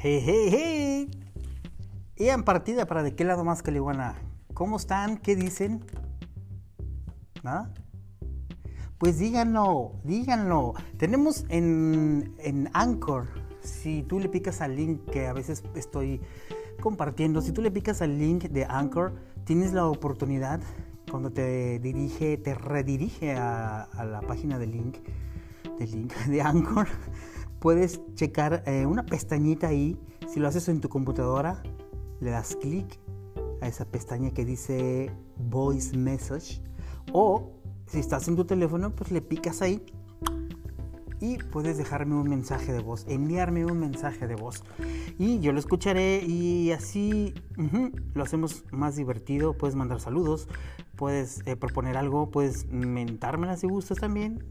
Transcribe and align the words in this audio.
Hey, 0.00 0.22
hey, 0.24 0.48
hey. 0.52 1.10
Y 2.14 2.42
partida 2.42 2.86
para 2.86 3.02
de 3.02 3.16
qué 3.16 3.24
lado 3.24 3.42
más 3.42 3.64
que 3.64 3.72
iguana. 3.72 4.14
¿Cómo 4.54 4.76
están? 4.76 5.16
¿Qué 5.18 5.34
dicen? 5.34 5.84
¿Nada? 7.42 7.74
Pues 8.98 9.18
díganlo, 9.18 9.96
díganlo. 10.04 10.74
Tenemos 10.98 11.46
en, 11.48 12.32
en 12.38 12.70
Anchor, 12.74 13.26
si 13.60 14.04
tú 14.04 14.20
le 14.20 14.28
picas 14.28 14.60
al 14.60 14.76
link 14.76 15.04
que 15.10 15.26
a 15.26 15.32
veces 15.32 15.64
estoy 15.74 16.20
compartiendo, 16.80 17.42
si 17.42 17.50
tú 17.50 17.60
le 17.60 17.72
picas 17.72 18.00
al 18.00 18.20
link 18.20 18.44
de 18.44 18.66
Anchor, 18.66 19.16
tienes 19.42 19.72
la 19.72 19.84
oportunidad 19.86 20.60
cuando 21.10 21.32
te 21.32 21.80
dirige, 21.80 22.36
te 22.36 22.54
redirige 22.54 23.32
a, 23.34 23.82
a 23.82 24.04
la 24.04 24.20
página 24.20 24.60
del 24.60 24.70
link, 24.70 24.98
del 25.76 25.90
link 25.90 26.14
de 26.28 26.40
Anchor 26.40 26.86
puedes 27.60 28.00
checar 28.14 28.62
eh, 28.66 28.86
una 28.86 29.04
pestañita 29.04 29.68
ahí. 29.68 29.98
Si 30.28 30.40
lo 30.40 30.48
haces 30.48 30.68
en 30.68 30.80
tu 30.80 30.88
computadora, 30.88 31.62
le 32.20 32.30
das 32.30 32.56
clic 32.56 32.98
a 33.60 33.68
esa 33.68 33.84
pestaña 33.84 34.30
que 34.30 34.44
dice 34.44 35.10
Voice 35.36 35.96
Message. 35.96 36.62
O 37.12 37.52
si 37.86 37.98
estás 37.98 38.28
en 38.28 38.36
tu 38.36 38.44
teléfono, 38.44 38.94
pues 38.94 39.10
le 39.10 39.22
picas 39.22 39.62
ahí 39.62 39.84
y 41.20 41.38
puedes 41.38 41.78
dejarme 41.78 42.14
un 42.14 42.28
mensaje 42.28 42.72
de 42.72 42.80
voz, 42.80 43.04
enviarme 43.08 43.64
un 43.64 43.80
mensaje 43.80 44.26
de 44.26 44.36
voz. 44.36 44.62
Y 45.18 45.40
yo 45.40 45.52
lo 45.52 45.58
escucharé 45.58 46.22
y 46.24 46.70
así 46.70 47.34
lo 48.14 48.22
hacemos 48.22 48.64
más 48.70 48.96
divertido. 48.96 49.54
Puedes 49.54 49.74
mandar 49.74 50.00
saludos, 50.00 50.48
puedes 50.96 51.42
eh, 51.46 51.56
proponer 51.56 51.96
algo, 51.96 52.30
puedes 52.30 52.66
mentármela 52.70 53.56
si 53.56 53.66
gustas 53.66 53.98
también 53.98 54.44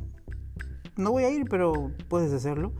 no 0.98 1.12
voy 1.12 1.24
a 1.24 1.30
ir, 1.30 1.46
pero 1.50 1.92
puedes 2.08 2.34
hacerlo. 2.34 2.74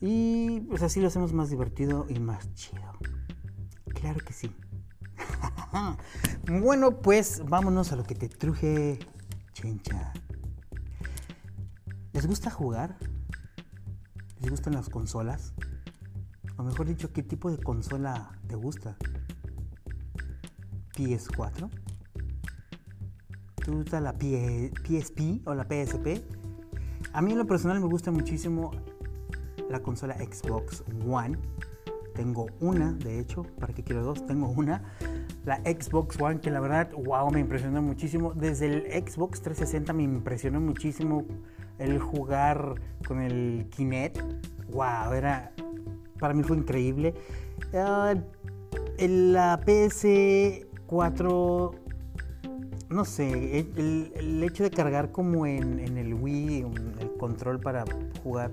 Y 0.00 0.60
pues 0.60 0.82
así 0.82 1.00
lo 1.00 1.08
hacemos 1.08 1.32
más 1.32 1.50
divertido 1.50 2.06
y 2.08 2.18
más 2.18 2.52
chido. 2.54 2.92
Claro 3.86 4.20
que 4.24 4.32
sí. 4.32 4.54
bueno, 6.62 7.00
pues 7.00 7.42
vámonos 7.46 7.92
a 7.92 7.96
lo 7.96 8.04
que 8.04 8.14
te 8.14 8.28
truje, 8.28 8.98
chencha. 9.52 10.12
¿Les 12.12 12.26
gusta 12.26 12.50
jugar? 12.50 12.96
¿Les 14.40 14.50
gustan 14.50 14.74
las 14.74 14.88
consolas? 14.88 15.52
O 16.56 16.62
mejor 16.62 16.86
dicho, 16.86 17.12
¿qué 17.12 17.22
tipo 17.22 17.50
de 17.50 17.62
consola 17.62 18.32
te 18.48 18.54
gusta? 18.56 18.96
¿PS4? 20.94 21.70
¿Te 23.64 23.70
gusta 23.70 24.00
la 24.00 24.12
PSP 24.12 25.46
o 25.46 25.54
la 25.54 25.64
PSP? 25.64 26.39
A 27.12 27.22
mí 27.22 27.32
en 27.32 27.38
lo 27.38 27.46
personal 27.46 27.80
me 27.80 27.86
gusta 27.86 28.12
muchísimo 28.12 28.70
la 29.68 29.80
consola 29.80 30.16
Xbox 30.16 30.84
One. 31.08 31.38
Tengo 32.14 32.46
una, 32.60 32.92
de 32.92 33.18
hecho, 33.18 33.44
¿para 33.58 33.72
qué 33.72 33.82
quiero 33.82 34.04
dos? 34.04 34.24
Tengo 34.26 34.48
una. 34.48 34.82
La 35.44 35.56
Xbox 35.56 36.20
One, 36.20 36.40
que 36.40 36.50
la 36.50 36.60
verdad, 36.60 36.90
wow, 36.92 37.30
me 37.30 37.40
impresionó 37.40 37.82
muchísimo. 37.82 38.32
Desde 38.34 38.66
el 38.66 38.82
Xbox 39.08 39.40
360 39.40 39.92
me 39.92 40.02
impresionó 40.02 40.60
muchísimo 40.60 41.24
el 41.78 41.98
jugar 41.98 42.74
con 43.06 43.20
el 43.20 43.66
Kinect. 43.70 44.20
Wow, 44.70 45.12
era. 45.14 45.52
Para 46.18 46.34
mí 46.34 46.42
fue 46.42 46.56
increíble. 46.58 47.14
Uh, 47.72 48.18
la 48.98 49.58
PS4 49.60 51.89
no 52.90 53.04
sé, 53.04 53.60
el, 53.76 54.42
hecho 54.42 54.64
de 54.64 54.70
cargar 54.70 55.12
como 55.12 55.46
en, 55.46 55.78
el 55.96 56.12
Wii 56.12 56.66
el 56.98 57.12
control 57.18 57.60
para 57.60 57.84
jugar, 58.22 58.52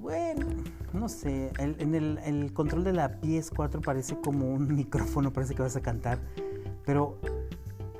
bueno, 0.00 0.46
no 0.94 1.08
sé, 1.10 1.52
en 1.58 1.94
el, 1.94 2.52
control 2.54 2.84
de 2.84 2.94
la 2.94 3.20
PS4 3.20 3.84
parece 3.84 4.16
como 4.16 4.50
un 4.50 4.74
micrófono, 4.74 5.30
parece 5.30 5.54
que 5.54 5.60
vas 5.60 5.76
a 5.76 5.82
cantar, 5.82 6.18
pero 6.86 7.18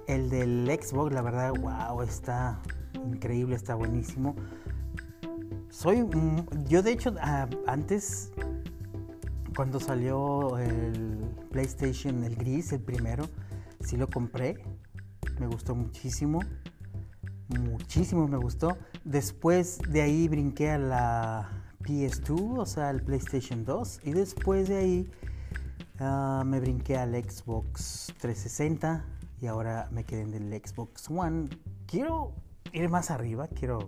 el 0.07 0.31
del 0.31 0.67
Xbox, 0.81 1.13
la 1.13 1.21
verdad, 1.21 1.53
wow, 1.61 2.01
está 2.03 2.59
increíble, 3.07 3.55
está 3.55 3.75
buenísimo. 3.75 4.35
Soy, 5.69 6.07
yo 6.69 6.83
de 6.83 6.93
hecho, 6.93 7.15
antes, 7.67 8.33
cuando 9.55 9.79
salió 9.79 10.59
el 10.59 11.19
PlayStation, 11.51 12.25
el 12.25 12.35
gris, 12.35 12.73
el 12.73 12.81
primero, 12.81 13.25
sí 13.81 13.97
lo 13.97 14.07
compré 14.07 14.59
me 15.39 15.47
gustó 15.47 15.75
muchísimo, 15.75 16.41
muchísimo 17.49 18.29
me 18.29 18.37
gustó. 18.37 18.77
Después 19.05 19.79
de 19.89 20.03
ahí 20.03 20.29
brinqué 20.29 20.71
a 20.71 20.79
la 20.79 21.51
PS2, 21.81 22.59
o 22.59 22.67
sea, 22.67 22.89
al 22.89 23.03
PlayStation 23.03 23.65
2, 23.65 24.01
y 24.05 24.13
después 24.13 24.69
de 24.69 24.77
ahí 24.77 25.11
ah, 25.99 26.43
me 26.47 26.61
brinqué 26.61 26.97
al 26.97 27.15
Xbox 27.15 28.15
360 28.19 29.05
y 29.41 29.47
ahora 29.47 29.89
me 29.91 30.05
quedé 30.05 30.23
en 30.23 30.35
el 30.35 30.63
Xbox 30.65 31.11
One. 31.11 31.49
Quiero 31.87 32.33
ir 32.73 32.89
más 32.89 33.11
arriba, 33.11 33.49
quiero 33.49 33.81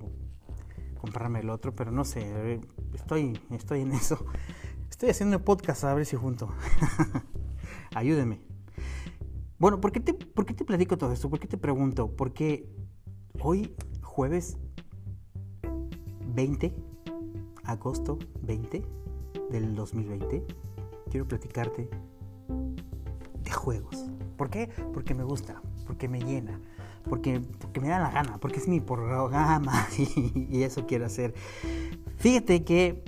comprarme 1.01 1.41
el 1.41 1.51
otro, 1.51 1.75
pero 1.75 1.91
no 1.91 2.05
sé, 2.05 2.61
estoy, 2.95 3.39
estoy 3.51 3.83
en 3.83 3.93
eso. 3.93 4.25
Estoy 4.91 5.11
haciendo 5.11 5.45
podcast 5.45 5.85
a 5.85 5.95
ver 5.95 6.07
si 6.07 6.17
junto. 6.17 6.49
Ayúdeme. 7.95 8.54
Bueno, 9.65 9.81
¿por 9.81 9.93
qué, 9.93 10.01
te, 10.01 10.13
¿por 10.13 10.45
qué 10.45 10.53
te 10.53 10.67
platico 10.67 10.99
todo 10.99 11.11
esto? 11.11 11.31
¿Por 11.31 11.39
qué 11.39 11.49
te 11.49 11.57
pregunto? 11.57 12.15
Porque 12.15 12.69
hoy, 13.41 13.75
jueves 14.03 14.59
20, 16.35 16.71
agosto 17.63 18.19
20 18.43 18.83
del 19.51 19.75
2020, 19.75 20.45
quiero 21.11 21.27
platicarte 21.27 21.89
de 23.43 23.51
juegos. 23.51 24.05
¿Por 24.37 24.51
qué? 24.51 24.69
Porque 24.93 25.15
me 25.15 25.25
gusta, 25.25 25.63
porque 25.87 26.11
me 26.11 26.21
llena, 26.21 26.61
porque, 27.09 27.41
porque 27.59 27.81
me 27.81 27.89
da 27.89 28.01
la 28.01 28.11
gana, 28.11 28.37
porque 28.37 28.59
es 28.59 28.69
mi 28.69 28.81
programa 28.81 29.89
y, 29.97 30.59
y 30.59 30.63
eso 30.65 30.85
quiero 30.87 31.07
hacer. 31.07 31.33
Fíjate 32.19 32.65
que 32.65 33.03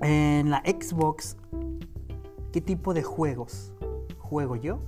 en 0.00 0.48
la 0.48 0.62
Xbox, 0.64 1.36
¿qué 2.50 2.62
tipo 2.62 2.94
de 2.94 3.02
juegos 3.02 3.74
juego 4.26 4.56
yo, 4.56 4.80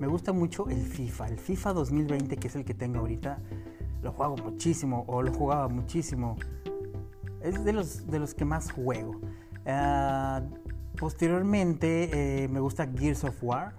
me 0.00 0.06
gusta 0.08 0.32
mucho 0.32 0.68
el 0.68 0.82
FIFA. 0.82 1.28
El 1.28 1.38
FIFA 1.38 1.72
2020, 1.74 2.36
que 2.36 2.48
es 2.48 2.56
el 2.56 2.64
que 2.64 2.74
tengo 2.74 2.98
ahorita, 2.98 3.38
lo 4.02 4.12
juego 4.12 4.36
muchísimo 4.36 5.04
o 5.06 5.22
lo 5.22 5.32
jugaba 5.32 5.68
muchísimo. 5.68 6.36
Es 7.40 7.64
de 7.64 7.72
los, 7.72 8.06
de 8.08 8.18
los 8.18 8.34
que 8.34 8.44
más 8.44 8.72
juego. 8.72 9.20
Ah, 9.64 10.42
posteriormente 10.98 12.44
eh, 12.44 12.48
me 12.48 12.60
gusta 12.60 12.88
Gears 12.88 13.24
of 13.24 13.42
War. 13.42 13.74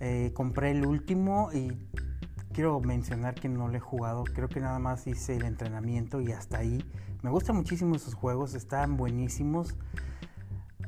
Eh, 0.00 0.32
compré 0.34 0.72
el 0.72 0.84
último 0.84 1.50
y 1.52 1.78
quiero 2.52 2.80
mencionar 2.80 3.34
que 3.34 3.48
no 3.48 3.68
lo 3.68 3.76
he 3.76 3.80
jugado. 3.80 4.24
Creo 4.24 4.48
que 4.48 4.60
nada 4.60 4.80
más 4.80 5.06
hice 5.06 5.36
el 5.36 5.44
entrenamiento 5.44 6.20
y 6.20 6.32
hasta 6.32 6.58
ahí. 6.58 6.84
Me 7.22 7.30
gustan 7.30 7.54
muchísimo 7.54 7.94
esos 7.94 8.14
juegos, 8.14 8.54
están 8.54 8.96
buenísimos 8.96 9.76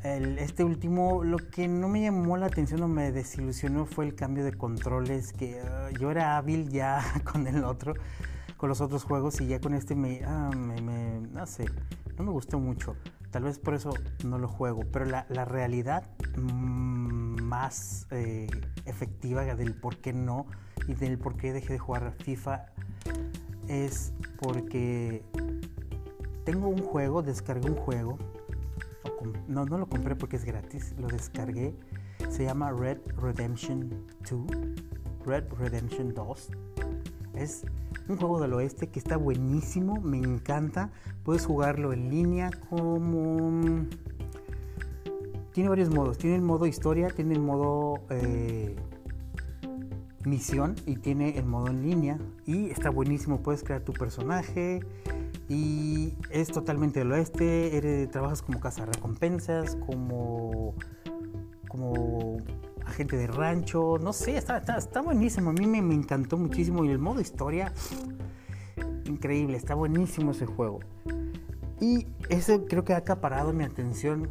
este 0.04 0.64
último, 0.64 1.22
lo 1.22 1.38
que 1.38 1.68
no 1.68 1.88
me 1.88 2.02
llamó 2.02 2.36
la 2.36 2.46
atención 2.46 2.82
o 2.82 2.88
me 2.88 3.12
desilusionó 3.12 3.86
fue 3.86 4.04
el 4.04 4.14
cambio 4.14 4.44
de 4.44 4.52
controles, 4.52 5.32
que 5.32 5.60
ah, 5.60 5.90
yo 5.98 6.10
era 6.10 6.36
hábil 6.36 6.68
ya 6.70 7.02
con 7.30 7.46
el 7.46 7.64
otro, 7.64 7.94
con 8.56 8.68
los 8.68 8.80
otros 8.80 9.04
juegos 9.04 9.40
y 9.40 9.46
ya 9.46 9.60
con 9.60 9.74
este 9.74 9.94
me, 9.94 10.22
ah, 10.24 10.50
me, 10.54 11.20
no 11.32 11.46
sé, 11.46 11.66
no 12.16 12.24
me 12.24 12.30
gustó 12.30 12.58
mucho. 12.58 12.96
Tal 13.30 13.44
vez 13.44 13.58
por 13.58 13.74
eso 13.74 13.94
no 14.24 14.38
lo 14.38 14.48
juego, 14.48 14.82
pero 14.92 15.06
la, 15.06 15.24
la 15.30 15.44
realidad 15.44 16.04
mm, 16.36 17.42
más 17.42 18.06
eh, 18.10 18.48
efectiva 18.84 19.42
del 19.54 19.74
por 19.74 19.96
qué 19.98 20.12
no 20.12 20.46
y 20.86 20.94
del 20.94 21.18
por 21.18 21.36
qué 21.36 21.52
dejé 21.52 21.74
de 21.74 21.78
jugar 21.78 22.12
FIFA 22.18 22.66
es 23.68 24.12
porque 24.38 25.22
tengo 26.44 26.68
un 26.68 26.82
juego, 26.82 27.22
descargué 27.22 27.70
un 27.70 27.76
juego 27.76 28.18
no, 29.48 29.64
no 29.64 29.78
lo 29.78 29.86
compré 29.86 30.16
porque 30.16 30.36
es 30.36 30.44
gratis, 30.44 30.94
lo 30.98 31.08
descargué. 31.08 31.74
Se 32.30 32.44
llama 32.44 32.72
Red 32.72 32.98
Redemption 33.20 33.90
2, 34.28 34.46
Red 35.26 35.44
Redemption 35.58 36.14
2. 36.14 36.50
Es 37.34 37.64
un 38.08 38.16
juego 38.16 38.40
del 38.40 38.52
oeste 38.54 38.88
que 38.88 38.98
está 38.98 39.16
buenísimo, 39.16 40.00
me 40.00 40.18
encanta. 40.18 40.90
Puedes 41.24 41.46
jugarlo 41.46 41.92
en 41.92 42.10
línea 42.10 42.50
como... 42.68 43.86
Tiene 45.52 45.68
varios 45.68 45.90
modos. 45.90 46.18
Tiene 46.18 46.36
el 46.36 46.42
modo 46.42 46.66
historia, 46.66 47.08
tiene 47.08 47.34
el 47.34 47.40
modo 47.40 48.00
eh, 48.10 48.74
misión 50.24 50.76
y 50.86 50.96
tiene 50.96 51.36
el 51.38 51.44
modo 51.44 51.68
en 51.68 51.82
línea. 51.82 52.18
Y 52.46 52.70
está 52.70 52.90
buenísimo. 52.90 53.42
Puedes 53.42 53.62
crear 53.62 53.82
tu 53.82 53.92
personaje, 53.92 54.80
y 55.48 56.14
es 56.30 56.48
totalmente 56.48 57.00
del 57.00 57.12
oeste, 57.12 58.08
trabajas 58.10 58.42
como 58.42 58.60
recompensas, 58.60 59.76
como, 59.86 60.74
como 61.68 62.38
agente 62.86 63.16
de 63.16 63.26
rancho, 63.26 63.98
no 63.98 64.12
sé, 64.12 64.36
está, 64.36 64.58
está, 64.58 65.00
buenísimo, 65.02 65.50
a 65.50 65.52
mí 65.52 65.66
me, 65.66 65.82
me, 65.82 65.94
encantó 65.94 66.36
muchísimo 66.36 66.84
y 66.84 66.90
el 66.90 66.98
modo 66.98 67.20
historia, 67.20 67.72
increíble, 69.04 69.56
está 69.56 69.74
buenísimo 69.74 70.30
ese 70.30 70.46
juego. 70.46 70.80
Y 71.80 72.06
ese 72.28 72.64
creo 72.64 72.84
que 72.84 72.94
ha 72.94 72.98
acaparado 72.98 73.52
mi 73.52 73.64
atención 73.64 74.30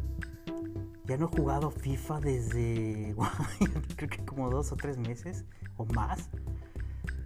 ya 1.04 1.16
no 1.16 1.26
he 1.26 1.36
jugado 1.36 1.70
FIFA 1.70 2.20
desde 2.20 3.14
creo 3.96 4.08
que 4.08 4.24
como 4.24 4.50
dos 4.50 4.72
o 4.72 4.76
tres 4.76 4.98
meses 4.98 5.44
o 5.76 5.84
más. 5.86 6.30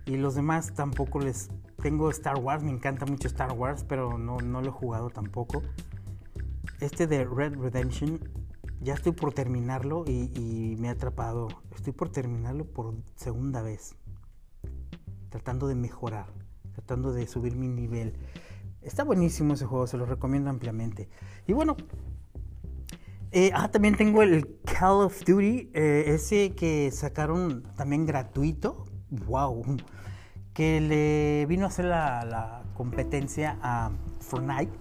Y 0.06 0.16
los 0.16 0.34
demás 0.34 0.72
tampoco 0.74 1.20
les... 1.20 1.50
Tengo 1.82 2.10
Star 2.10 2.38
Wars, 2.38 2.62
me 2.62 2.70
encanta 2.70 3.06
mucho 3.06 3.28
Star 3.28 3.52
Wars, 3.52 3.84
pero 3.84 4.18
no, 4.18 4.38
no 4.38 4.60
lo 4.60 4.68
he 4.68 4.72
jugado 4.72 5.10
tampoco. 5.10 5.62
Este 6.80 7.06
de 7.06 7.24
Red 7.24 7.56
Redemption, 7.56 8.20
ya 8.80 8.94
estoy 8.94 9.12
por 9.12 9.32
terminarlo 9.32 10.04
y, 10.06 10.76
me 10.78 10.88
ha 10.88 10.92
atrapado. 10.92 11.48
Estoy 11.74 11.92
por 11.92 12.10
terminarlo 12.10 12.64
por 12.64 12.94
segunda 13.16 13.62
vez. 13.62 13.94
Tratando 15.30 15.66
de 15.66 15.74
mejorar, 15.74 16.26
tratando 16.72 17.12
de 17.12 17.26
subir 17.26 17.56
mi 17.56 17.68
nivel. 17.68 18.14
Está 18.82 19.04
buenísimo 19.04 19.54
ese 19.54 19.66
juego, 19.66 19.86
se 19.86 19.96
lo 19.96 20.06
recomiendo 20.06 20.50
ampliamente. 20.50 21.08
Y 21.46 21.52
bueno, 21.52 21.76
eh, 23.32 23.50
ah, 23.54 23.70
también 23.70 23.96
tengo 23.96 24.22
el 24.22 24.60
Call 24.64 25.04
of 25.04 25.24
Duty, 25.24 25.70
eh, 25.74 26.04
ese 26.06 26.54
que 26.54 26.90
sacaron 26.90 27.64
también 27.76 28.06
gratuito. 28.06 28.86
¡Wow! 29.10 29.64
Que 30.56 30.80
le 30.80 31.46
vino 31.46 31.66
a 31.66 31.68
hacer 31.68 31.84
la, 31.84 32.62
competencia 32.74 33.56
a 33.62 33.90
Fortnite. 34.20 34.72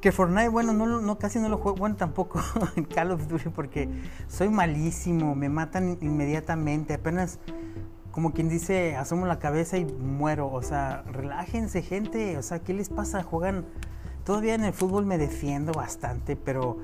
Que 0.00 0.12
Fortnite, 0.12 0.48
bueno, 0.48 0.72
no, 0.72 0.86
no, 1.00 1.18
casi 1.18 1.38
no 1.38 1.48
lo 1.48 1.58
juego, 1.58 1.76
bueno, 1.76 1.96
tampoco 1.96 2.40
en 2.76 2.84
Call 2.84 3.10
of 3.10 3.28
Duty 3.28 3.50
porque 3.50 3.88
soy 4.28 4.48
malísimo, 4.48 5.34
me 5.34 5.48
matan 5.48 5.98
inmediatamente, 6.00 6.94
apenas 6.94 7.38
como 8.14 8.32
quien 8.32 8.48
dice, 8.48 8.94
asomo 8.94 9.26
la 9.26 9.40
cabeza 9.40 9.76
y 9.76 9.84
muero. 9.84 10.48
O 10.52 10.62
sea, 10.62 11.02
relájense, 11.02 11.82
gente. 11.82 12.38
O 12.38 12.42
sea, 12.42 12.60
¿qué 12.60 12.72
les 12.72 12.88
pasa? 12.88 13.24
Juegan. 13.24 13.66
Todavía 14.24 14.54
en 14.54 14.62
el 14.62 14.72
fútbol 14.72 15.04
me 15.04 15.18
defiendo 15.18 15.72
bastante, 15.72 16.36
pero 16.36 16.78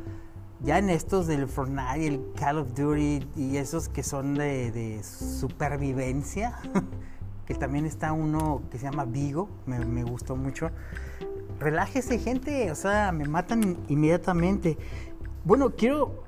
ya 0.62 0.78
en 0.78 0.90
estos 0.90 1.28
del 1.28 1.46
Fortnite, 1.46 2.06
el 2.06 2.20
Call 2.34 2.58
of 2.58 2.74
Duty 2.74 3.28
y 3.36 3.56
esos 3.58 3.88
que 3.88 4.02
son 4.02 4.34
de, 4.34 5.00
supervivencia, 5.04 6.58
que 7.50 7.56
también 7.56 7.84
está 7.84 8.12
uno 8.12 8.62
que 8.70 8.78
se 8.78 8.84
llama 8.84 9.04
Vigo, 9.04 9.48
me, 9.66 10.04
gustó 10.04 10.36
mucho. 10.36 10.70
Relájese, 11.58 12.20
gente. 12.20 12.70
O 12.70 12.76
sea, 12.76 13.10
me 13.10 13.24
matan 13.24 13.76
inmediatamente. 13.88 14.78
Bueno, 15.44 15.70
quiero 15.70 16.22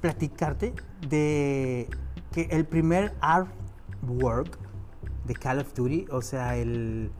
platicarte 0.00 0.72
de 1.08 1.88
que 2.30 2.42
el 2.42 2.64
primer 2.64 3.16
art 3.20 3.48
Work 4.06 4.56
de 5.24 5.34
Call 5.34 5.58
of 5.58 5.74
Duty, 5.74 6.06
o 6.12 6.22
sea, 6.22 6.56
el, 6.56 7.10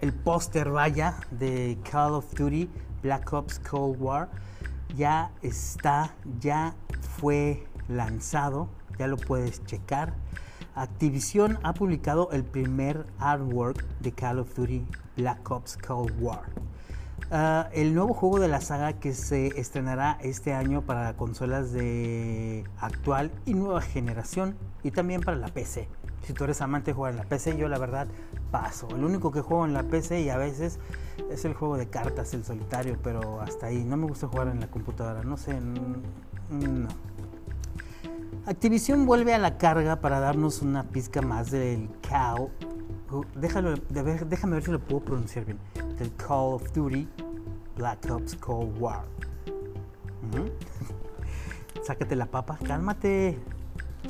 el 0.00 0.14
póster, 0.14 0.70
vaya, 0.70 1.18
de 1.30 1.76
Call 1.92 2.14
of 2.14 2.32
Duty 2.32 2.70
Black 3.02 3.30
Ops 3.34 3.58
Cold 3.58 4.00
War, 4.00 4.30
ya 4.96 5.30
está, 5.42 6.14
ya 6.40 6.74
fue 7.18 7.66
lanzado, 7.86 8.70
ya 8.98 9.08
lo 9.08 9.18
puedes 9.18 9.62
checar. 9.66 10.14
Activision 10.76 11.58
ha 11.62 11.72
publicado 11.72 12.30
el 12.32 12.44
primer 12.44 13.06
artwork 13.18 13.82
de 14.00 14.12
Call 14.12 14.38
of 14.40 14.54
Duty 14.54 14.86
Black 15.16 15.50
Ops 15.50 15.78
Cold 15.78 16.12
War. 16.20 16.42
Ah, 17.30 17.70
el 17.72 17.94
nuevo 17.94 18.12
juego 18.12 18.38
de 18.38 18.48
la 18.48 18.60
saga 18.60 18.92
que 18.92 19.14
se 19.14 19.58
estrenará 19.58 20.18
este 20.20 20.52
año 20.52 20.82
para 20.82 21.16
consolas 21.16 21.72
de 21.72 22.64
actual 22.78 23.32
y 23.46 23.54
nueva 23.54 23.80
generación 23.80 24.54
y 24.84 24.90
también 24.90 25.22
para 25.22 25.38
la 25.38 25.48
PC. 25.48 25.88
Si 26.26 26.34
tú 26.34 26.44
eres 26.44 26.60
amante 26.60 26.90
de 26.90 26.94
jugar 26.94 27.12
en 27.12 27.18
la 27.20 27.24
PC, 27.24 27.56
yo 27.56 27.68
la 27.68 27.78
verdad 27.78 28.06
paso. 28.50 28.86
El 28.90 29.02
único 29.02 29.32
que 29.32 29.40
juego 29.40 29.64
en 29.64 29.72
la 29.72 29.84
PC 29.84 30.20
y 30.20 30.28
a 30.28 30.36
veces 30.36 30.78
es 31.30 31.44
el 31.46 31.54
juego 31.54 31.78
de 31.78 31.88
cartas, 31.88 32.34
el 32.34 32.44
solitario, 32.44 32.98
pero 33.02 33.40
hasta 33.40 33.68
ahí. 33.68 33.82
No 33.82 33.96
me 33.96 34.06
gusta 34.06 34.28
jugar 34.28 34.48
en 34.48 34.60
la 34.60 34.66
computadora, 34.66 35.22
no 35.22 35.38
sé, 35.38 35.58
no. 35.58 36.88
Activision 38.48 39.06
vuelve 39.06 39.34
a 39.34 39.38
la 39.38 39.58
carga 39.58 39.96
para 39.96 40.20
darnos 40.20 40.62
una 40.62 40.84
pizca 40.84 41.20
más 41.20 41.50
del 41.50 41.88
cow. 42.08 42.48
Déjalo, 43.34 43.74
déjame 43.88 44.54
ver 44.54 44.62
si 44.62 44.70
lo 44.70 44.78
puedo 44.78 45.00
pronunciar 45.00 45.44
bien 45.44 45.58
del 45.98 46.14
Call 46.14 46.54
of 46.54 46.72
Duty 46.72 47.08
Black 47.76 48.08
Ops 48.08 48.36
Cold 48.36 48.80
War. 48.80 49.04
Sácate 51.82 52.14
la 52.14 52.26
papa, 52.26 52.56
cálmate, 52.64 53.36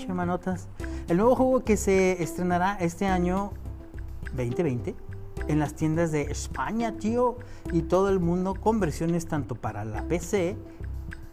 manotas. 0.06 0.68
El 1.08 1.16
nuevo 1.16 1.34
juego 1.34 1.64
que 1.64 1.78
se 1.78 2.22
estrenará 2.22 2.76
este 2.78 3.06
año 3.06 3.52
2020 4.36 4.94
en 5.48 5.58
las 5.58 5.72
tiendas 5.72 6.12
de 6.12 6.22
España, 6.22 6.98
tío, 6.98 7.38
y 7.72 7.80
todo 7.80 8.10
el 8.10 8.20
mundo 8.20 8.54
con 8.54 8.80
versiones 8.80 9.28
tanto 9.28 9.54
para 9.54 9.86
la 9.86 10.02
PC 10.02 10.58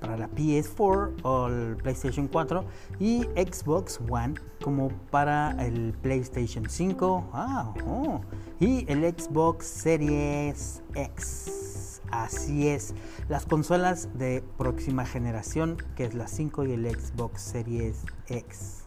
para 0.03 0.17
la 0.17 0.29
PS4 0.29 1.13
o 1.23 1.47
el 1.47 1.77
PlayStation 1.77 2.27
4 2.27 2.65
y 2.99 3.21
Xbox 3.37 4.01
One 4.09 4.33
como 4.61 4.89
para 5.09 5.51
el 5.65 5.93
PlayStation 5.93 6.69
5 6.69 7.29
ah, 7.31 7.73
oh, 7.87 8.19
y 8.59 8.85
el 8.91 9.01
Xbox 9.17 9.65
Series 9.65 10.83
X. 10.93 12.01
Así 12.11 12.67
es, 12.67 12.93
las 13.29 13.45
consolas 13.45 14.09
de 14.17 14.43
próxima 14.57 15.05
generación 15.05 15.77
que 15.95 16.03
es 16.03 16.13
la 16.13 16.27
5 16.27 16.65
y 16.65 16.73
el 16.73 16.85
Xbox 16.85 17.41
Series 17.41 18.03
X. 18.27 18.83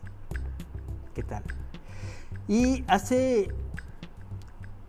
¿Qué 1.15 1.23
tal? 1.23 1.43
Y 2.47 2.85
hace 2.89 3.49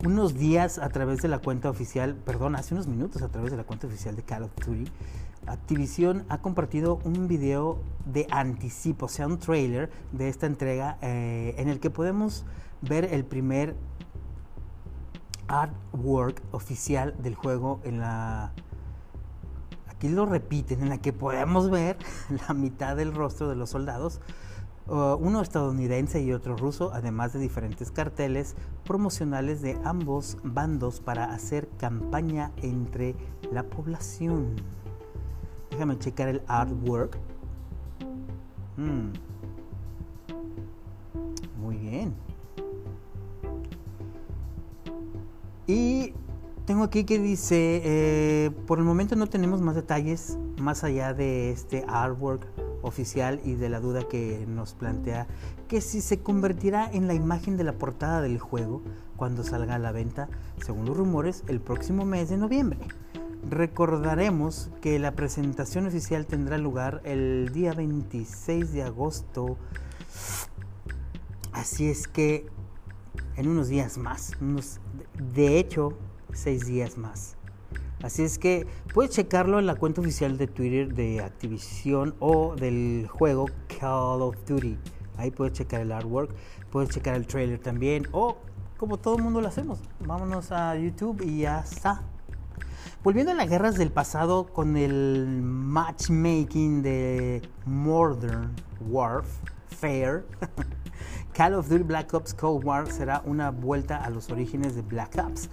unos 0.04 0.34
días 0.34 0.78
a 0.78 0.90
través 0.90 1.22
de 1.22 1.28
la 1.28 1.38
cuenta 1.38 1.70
oficial, 1.70 2.14
perdón, 2.14 2.54
hace 2.54 2.74
unos 2.74 2.86
minutos 2.86 3.22
a 3.22 3.28
través 3.28 3.50
de 3.50 3.56
la 3.56 3.64
cuenta 3.64 3.86
oficial 3.86 4.14
de 4.14 4.22
Call 4.22 4.44
of 4.44 4.50
Duty, 4.64 4.84
Activision 5.48 6.24
ha 6.28 6.38
compartido 6.38 7.00
un 7.04 7.28
video 7.28 7.78
de 8.04 8.26
anticipo, 8.30 9.06
o 9.06 9.08
sea, 9.08 9.26
un 9.26 9.38
trailer 9.38 9.90
de 10.12 10.28
esta 10.28 10.46
entrega 10.46 10.98
eh, 11.02 11.54
en 11.58 11.68
el 11.68 11.80
que 11.80 11.90
podemos 11.90 12.44
ver 12.82 13.12
el 13.12 13.24
primer 13.24 13.76
artwork 15.48 16.42
oficial 16.52 17.14
del 17.22 17.34
juego 17.34 17.80
en 17.84 18.00
la... 18.00 18.52
Aquí 19.88 20.08
lo 20.08 20.26
repiten, 20.26 20.82
en 20.82 20.90
la 20.90 20.98
que 20.98 21.12
podemos 21.12 21.70
ver 21.70 21.98
la 22.48 22.54
mitad 22.54 22.96
del 22.96 23.14
rostro 23.14 23.48
de 23.48 23.56
los 23.56 23.70
soldados, 23.70 24.20
uh, 24.86 25.16
uno 25.18 25.40
estadounidense 25.40 26.22
y 26.22 26.32
otro 26.32 26.56
ruso, 26.56 26.92
además 26.92 27.32
de 27.32 27.40
diferentes 27.40 27.90
carteles 27.90 28.54
promocionales 28.84 29.60
de 29.60 29.76
ambos 29.84 30.36
bandos 30.44 31.00
para 31.00 31.32
hacer 31.32 31.68
campaña 31.78 32.52
entre 32.62 33.16
la 33.50 33.64
población. 33.64 34.54
Déjame 35.70 35.98
checar 35.98 36.28
el 36.28 36.42
artwork. 36.46 37.18
Hmm. 38.76 39.12
Muy 41.60 41.76
bien. 41.76 42.14
Y 45.66 46.14
tengo 46.64 46.84
aquí 46.84 47.04
que 47.04 47.18
dice, 47.18 47.82
eh, 47.84 48.50
por 48.66 48.78
el 48.78 48.84
momento 48.84 49.16
no 49.16 49.26
tenemos 49.26 49.60
más 49.60 49.74
detalles 49.74 50.38
más 50.58 50.84
allá 50.84 51.14
de 51.14 51.50
este 51.50 51.84
artwork 51.88 52.46
oficial 52.82 53.40
y 53.44 53.54
de 53.54 53.68
la 53.68 53.80
duda 53.80 54.06
que 54.08 54.46
nos 54.46 54.74
plantea 54.74 55.26
que 55.66 55.80
si 55.80 56.00
se 56.00 56.20
convertirá 56.20 56.90
en 56.90 57.06
la 57.06 57.14
imagen 57.14 57.56
de 57.56 57.64
la 57.64 57.72
portada 57.72 58.22
del 58.22 58.38
juego 58.38 58.82
cuando 59.16 59.44
salga 59.44 59.74
a 59.74 59.78
la 59.78 59.92
venta, 59.92 60.28
según 60.64 60.86
los 60.86 60.96
rumores, 60.96 61.44
el 61.48 61.60
próximo 61.60 62.04
mes 62.04 62.28
de 62.28 62.38
noviembre. 62.38 62.78
Recordaremos 63.42 64.70
que 64.80 64.98
la 64.98 65.12
presentación 65.12 65.86
oficial 65.86 66.26
tendrá 66.26 66.58
lugar 66.58 67.00
el 67.04 67.50
día 67.52 67.72
26 67.72 68.72
de 68.72 68.82
agosto. 68.82 69.56
Así 71.52 71.88
es 71.88 72.08
que 72.08 72.46
en 73.36 73.48
unos 73.48 73.68
días 73.68 73.98
más, 73.98 74.32
de 75.32 75.58
hecho, 75.58 75.96
seis 76.32 76.66
días 76.66 76.98
más. 76.98 77.36
Así 78.02 78.22
es 78.22 78.38
que 78.38 78.66
puedes 78.94 79.12
checarlo 79.12 79.58
en 79.58 79.66
la 79.66 79.74
cuenta 79.74 80.00
oficial 80.00 80.38
de 80.38 80.46
Twitter 80.46 80.94
de 80.94 81.20
Activision 81.20 82.14
o 82.20 82.54
del 82.54 83.08
juego 83.10 83.46
Call 83.80 84.22
of 84.22 84.36
Duty. 84.46 84.78
Ahí 85.16 85.30
puedes 85.30 85.52
checar 85.54 85.80
el 85.80 85.90
artwork, 85.90 86.32
puedes 86.70 86.90
checar 86.90 87.14
el 87.16 87.26
trailer 87.26 87.58
también 87.58 88.06
o 88.12 88.38
como 88.76 88.98
todo 88.98 89.16
el 89.16 89.22
mundo 89.22 89.40
lo 89.40 89.48
hacemos. 89.48 89.80
Vámonos 90.00 90.52
a 90.52 90.76
YouTube 90.76 91.22
y 91.22 91.40
ya 91.40 91.60
está. 91.60 92.02
Volviendo 93.02 93.32
a 93.32 93.34
las 93.34 93.48
guerras 93.48 93.76
del 93.76 93.90
pasado 93.90 94.46
con 94.46 94.76
el 94.76 95.40
matchmaking 95.42 96.82
de 96.82 97.42
Modern 97.64 98.54
Warfare, 98.88 100.24
Call 101.32 101.54
of 101.54 101.68
Duty 101.68 101.84
Black 101.84 102.12
Ops 102.14 102.34
Cold 102.34 102.64
War 102.64 102.90
será 102.90 103.22
una 103.24 103.50
vuelta 103.50 103.96
a 103.96 104.10
los 104.10 104.30
orígenes 104.30 104.74
de 104.74 104.82
Black 104.82 105.16
Ops, 105.24 105.48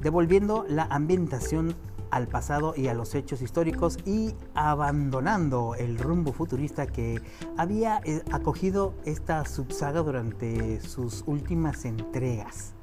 devolviendo 0.00 0.64
la 0.68 0.84
ambientación 0.84 1.74
al 2.10 2.28
pasado 2.28 2.74
y 2.76 2.88
a 2.88 2.94
los 2.94 3.14
hechos 3.14 3.42
históricos 3.42 3.98
y 4.04 4.34
abandonando 4.54 5.74
el 5.74 5.98
rumbo 5.98 6.32
futurista 6.32 6.86
que 6.86 7.20
había 7.56 8.00
eh, 8.04 8.22
acogido 8.32 8.94
esta 9.04 9.44
subsaga 9.44 10.02
durante 10.02 10.80
sus 10.80 11.24
últimas 11.26 11.84
entregas. 11.84 12.74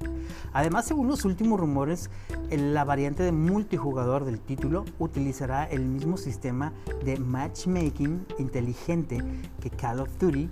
Además, 0.53 0.85
según 0.85 1.07
los 1.07 1.25
últimos 1.25 1.59
rumores, 1.59 2.09
la 2.51 2.83
variante 2.83 3.23
de 3.23 3.31
multijugador 3.31 4.25
del 4.25 4.39
título 4.39 4.85
utilizará 4.99 5.63
el 5.65 5.85
mismo 5.85 6.17
sistema 6.17 6.73
de 7.03 7.17
matchmaking 7.17 8.25
inteligente 8.37 9.19
que 9.59 9.69
Call 9.69 9.99
of 9.99 10.09
Duty 10.19 10.49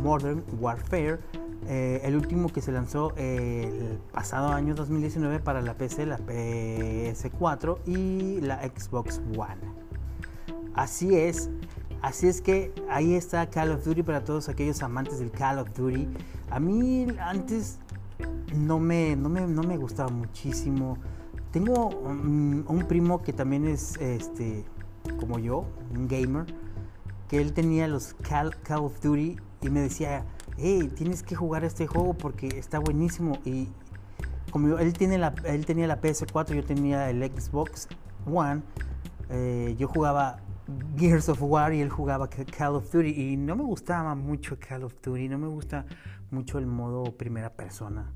Modern 0.00 0.42
Warfare, 0.58 1.18
eh, 1.72 2.00
el 2.02 2.16
último 2.16 2.48
que 2.48 2.60
se 2.60 2.72
lanzó 2.72 3.14
el 3.16 4.00
pasado 4.12 4.48
año 4.48 4.74
2019 4.74 5.38
para 5.38 5.62
la 5.62 5.74
PC, 5.74 6.04
la 6.04 6.18
PS4 6.18 7.78
y 7.86 8.40
la 8.40 8.60
Xbox 8.62 9.20
One. 9.36 9.60
Así 10.74 11.14
es, 11.14 11.48
así 12.02 12.26
es 12.26 12.40
que 12.40 12.74
ahí 12.88 13.14
está 13.14 13.48
Call 13.48 13.70
of 13.70 13.84
Duty 13.84 14.02
para 14.02 14.24
todos 14.24 14.48
aquellos 14.48 14.82
amantes 14.82 15.20
del 15.20 15.30
Call 15.30 15.60
of 15.60 15.72
Duty. 15.76 16.08
A 16.50 16.58
mí 16.58 17.06
antes 17.20 17.78
no 18.52 18.80
me, 18.80 19.14
no 19.14 19.28
me, 19.28 19.76
gustaba 19.76 20.10
muchísimo. 20.10 20.98
Tengo 21.52 21.86
un, 21.86 22.64
un, 22.66 22.88
primo 22.88 23.22
que 23.22 23.32
también 23.32 23.68
es 23.68 23.96
este 23.98 24.64
como 25.20 25.38
yo, 25.38 25.66
un 25.94 26.08
gamer, 26.08 26.46
que 27.28 27.40
él 27.40 27.52
tenía 27.52 27.86
los 27.86 28.14
Call, 28.14 28.56
of 28.76 29.00
Duty 29.00 29.36
y 29.62 29.70
me 29.70 29.80
decía, 29.80 30.24
hey, 30.60 30.92
tienes 30.94 31.22
que 31.22 31.34
jugar 31.34 31.64
este 31.64 31.86
juego 31.86 32.14
porque 32.14 32.46
está 32.46 32.78
buenísimo. 32.78 33.38
Y 33.44 33.68
como 34.50 34.78
él, 34.78 34.92
tiene 34.92 35.18
la, 35.18 35.34
él 35.44 35.64
tenía 35.66 35.86
la 35.86 36.00
PS4, 36.00 36.54
yo 36.54 36.64
tenía 36.64 37.10
el 37.10 37.22
Xbox 37.24 37.88
One, 38.26 38.62
eh, 39.30 39.74
yo 39.78 39.88
jugaba 39.88 40.40
Gears 40.96 41.28
of 41.28 41.42
War 41.42 41.72
y 41.72 41.80
él 41.80 41.88
jugaba 41.88 42.28
Call 42.28 42.76
of 42.76 42.92
Duty 42.92 43.08
y 43.08 43.36
no 43.36 43.56
me 43.56 43.64
gustaba 43.64 44.14
mucho 44.14 44.58
Call 44.58 44.84
of 44.84 44.94
Duty, 45.02 45.28
no 45.28 45.38
me 45.38 45.48
gusta 45.48 45.86
mucho 46.30 46.58
el 46.58 46.66
modo 46.66 47.16
primera 47.16 47.50
persona. 47.50 48.12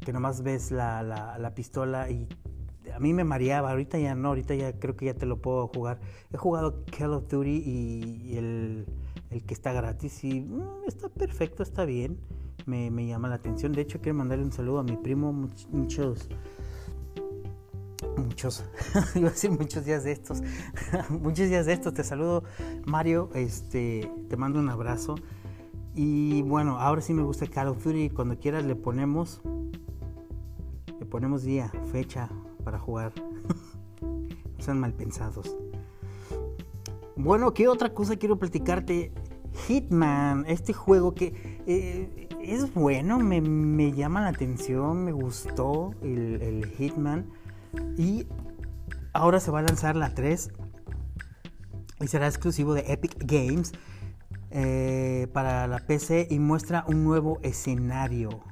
que 0.00 0.12
nomás 0.12 0.42
ves 0.42 0.70
la, 0.70 1.02
la, 1.02 1.54
pistola 1.54 2.10
y 2.10 2.28
a 2.94 2.98
mí 2.98 3.14
me 3.14 3.24
mareaba, 3.24 3.70
ahorita 3.70 3.98
ya 3.98 4.14
no, 4.14 4.28
ahorita 4.28 4.54
ya 4.54 4.78
creo 4.78 4.96
que 4.96 5.06
ya 5.06 5.14
te 5.14 5.26
lo 5.26 5.40
puedo 5.40 5.66
jugar. 5.68 6.00
He 6.32 6.36
jugado 6.36 6.84
Call 6.96 7.14
of 7.14 7.28
Duty 7.28 7.62
y, 7.64 8.36
el, 8.36 8.86
el, 9.34 9.44
que 9.44 9.54
está 9.54 9.72
gratis 9.72 10.24
y 10.24 10.40
mm, 10.40 10.84
está 10.86 11.08
perfecto, 11.08 11.62
está 11.62 11.84
bien, 11.84 12.18
me, 12.66 12.90
me, 12.90 13.06
llama 13.06 13.28
la 13.28 13.36
atención. 13.36 13.72
De 13.72 13.82
hecho 13.82 14.00
quiero 14.00 14.16
mandarle 14.18 14.44
un 14.44 14.52
saludo 14.52 14.78
a 14.78 14.82
mi 14.82 14.96
primo, 14.96 15.32
muchos 15.32 16.28
muchos, 18.16 18.64
iba 19.14 19.28
a 19.28 19.30
decir 19.30 19.50
muchos 19.50 19.84
días 19.84 20.04
de 20.04 20.12
estos, 20.12 20.42
muchos 21.10 21.48
días 21.48 21.66
de 21.66 21.72
estos. 21.72 21.94
Te 21.94 22.04
saludo, 22.04 22.44
Mario, 22.86 23.30
este, 23.34 24.10
te 24.28 24.36
mando 24.36 24.58
un 24.58 24.68
abrazo. 24.68 25.16
Y 25.94 26.42
bueno, 26.42 26.78
ahora 26.78 27.00
sí 27.00 27.14
me 27.14 27.22
gusta 27.22 27.46
Call 27.46 27.68
of 27.68 27.84
Duty. 27.84 28.10
Cuando 28.10 28.38
quieras 28.38 28.64
le 28.64 28.74
ponemos, 28.74 29.40
le 30.98 31.06
ponemos 31.06 31.42
día, 31.44 31.70
fecha 31.92 32.28
para 32.64 32.78
jugar. 32.78 33.12
no 34.00 34.26
sean 34.58 34.80
mal 34.80 34.92
pensados. 34.92 35.56
Bueno, 37.16 37.54
¿qué 37.54 37.68
otra 37.68 37.94
cosa 37.94 38.16
quiero 38.16 38.38
platicarte? 38.38 39.12
Hitman, 39.54 40.44
este 40.46 40.72
juego 40.72 41.14
que 41.14 41.62
eh, 41.66 42.28
es 42.42 42.72
bueno, 42.74 43.18
me, 43.18 43.40
me, 43.40 43.92
llama 43.92 44.20
la 44.20 44.28
atención, 44.28 45.04
me 45.04 45.12
gustó 45.12 45.94
el, 46.02 46.72
Hitman. 46.76 47.30
Y 47.96 48.26
ahora 49.12 49.40
se 49.40 49.50
va 49.50 49.60
a 49.60 49.62
lanzar 49.62 49.96
la 49.96 50.14
3 50.14 50.50
y 52.00 52.06
será 52.08 52.26
exclusivo 52.26 52.74
de 52.74 52.92
Epic 52.92 53.16
Games 53.18 53.72
eh, 54.50 55.28
para 55.32 55.66
la 55.66 55.78
PC 55.78 56.28
y 56.30 56.38
muestra 56.38 56.84
un 56.88 57.04
nuevo 57.04 57.38
escenario. 57.42 58.42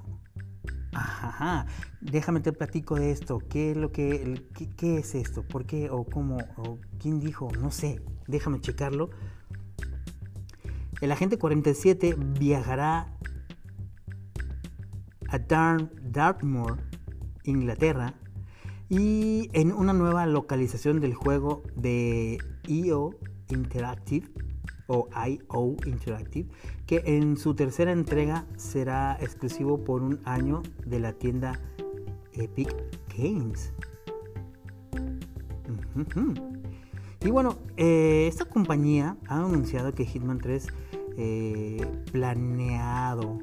Ajá, 0.95 1.67
déjame 2.01 2.41
te 2.41 2.53
platico 2.53 2.97
de 2.97 3.13
esto. 3.13 3.39
¿Qué 3.49 3.71
es 3.71 3.77
lo 3.77 3.93
que, 3.93 4.47
qué, 4.77 4.99
es 4.99 5.15
esto? 5.15 5.43
¿Por 5.43 5.65
qué 5.65 5.91
o 5.91 6.05
cómo 6.05 6.39
o 6.57 6.79
quién 6.99 7.19
dijo? 7.19 7.51
No 7.59 7.71
sé. 7.71 8.03
Déjame 8.27 8.61
checarlo. 8.61 9.11
El 11.03 11.11
agente 11.11 11.37
47 11.37 12.15
viajará 12.39 13.09
a 15.29 15.39
Dartmoor, 15.41 16.79
Inglaterra, 17.43 18.15
y 18.89 19.51
en 19.53 19.73
una 19.73 19.95
nueva 19.95 20.27
localización 20.27 21.01
del 21.01 21.15
juego 21.15 21.65
de 21.75 22.39
IO 22.69 23.17
Interactive 23.49 24.29
o 24.87 25.09
IO 25.27 25.75
Interactive, 25.87 26.49
que 26.87 27.03
en 27.05 27.37
su 27.37 27.57
tercera 27.57 27.91
entrega 27.91 28.47
será 28.57 29.19
exclusivo 29.21 29.83
por 29.83 30.03
un 30.03 30.21
año 30.25 30.63
de 30.87 31.01
la 31.01 31.15
tienda 31.15 31.59
Epic 32.33 32.73
Games. 33.19 33.73
Y 37.25 37.31
bueno, 37.31 37.57
eh, 37.76 38.26
esta 38.29 38.45
compañía 38.45 39.17
ha 39.29 39.37
anunciado 39.37 39.93
que 39.93 40.05
Hitman 40.05 40.38
3 40.38 40.67
eh, 41.17 41.87
planeado 42.11 43.38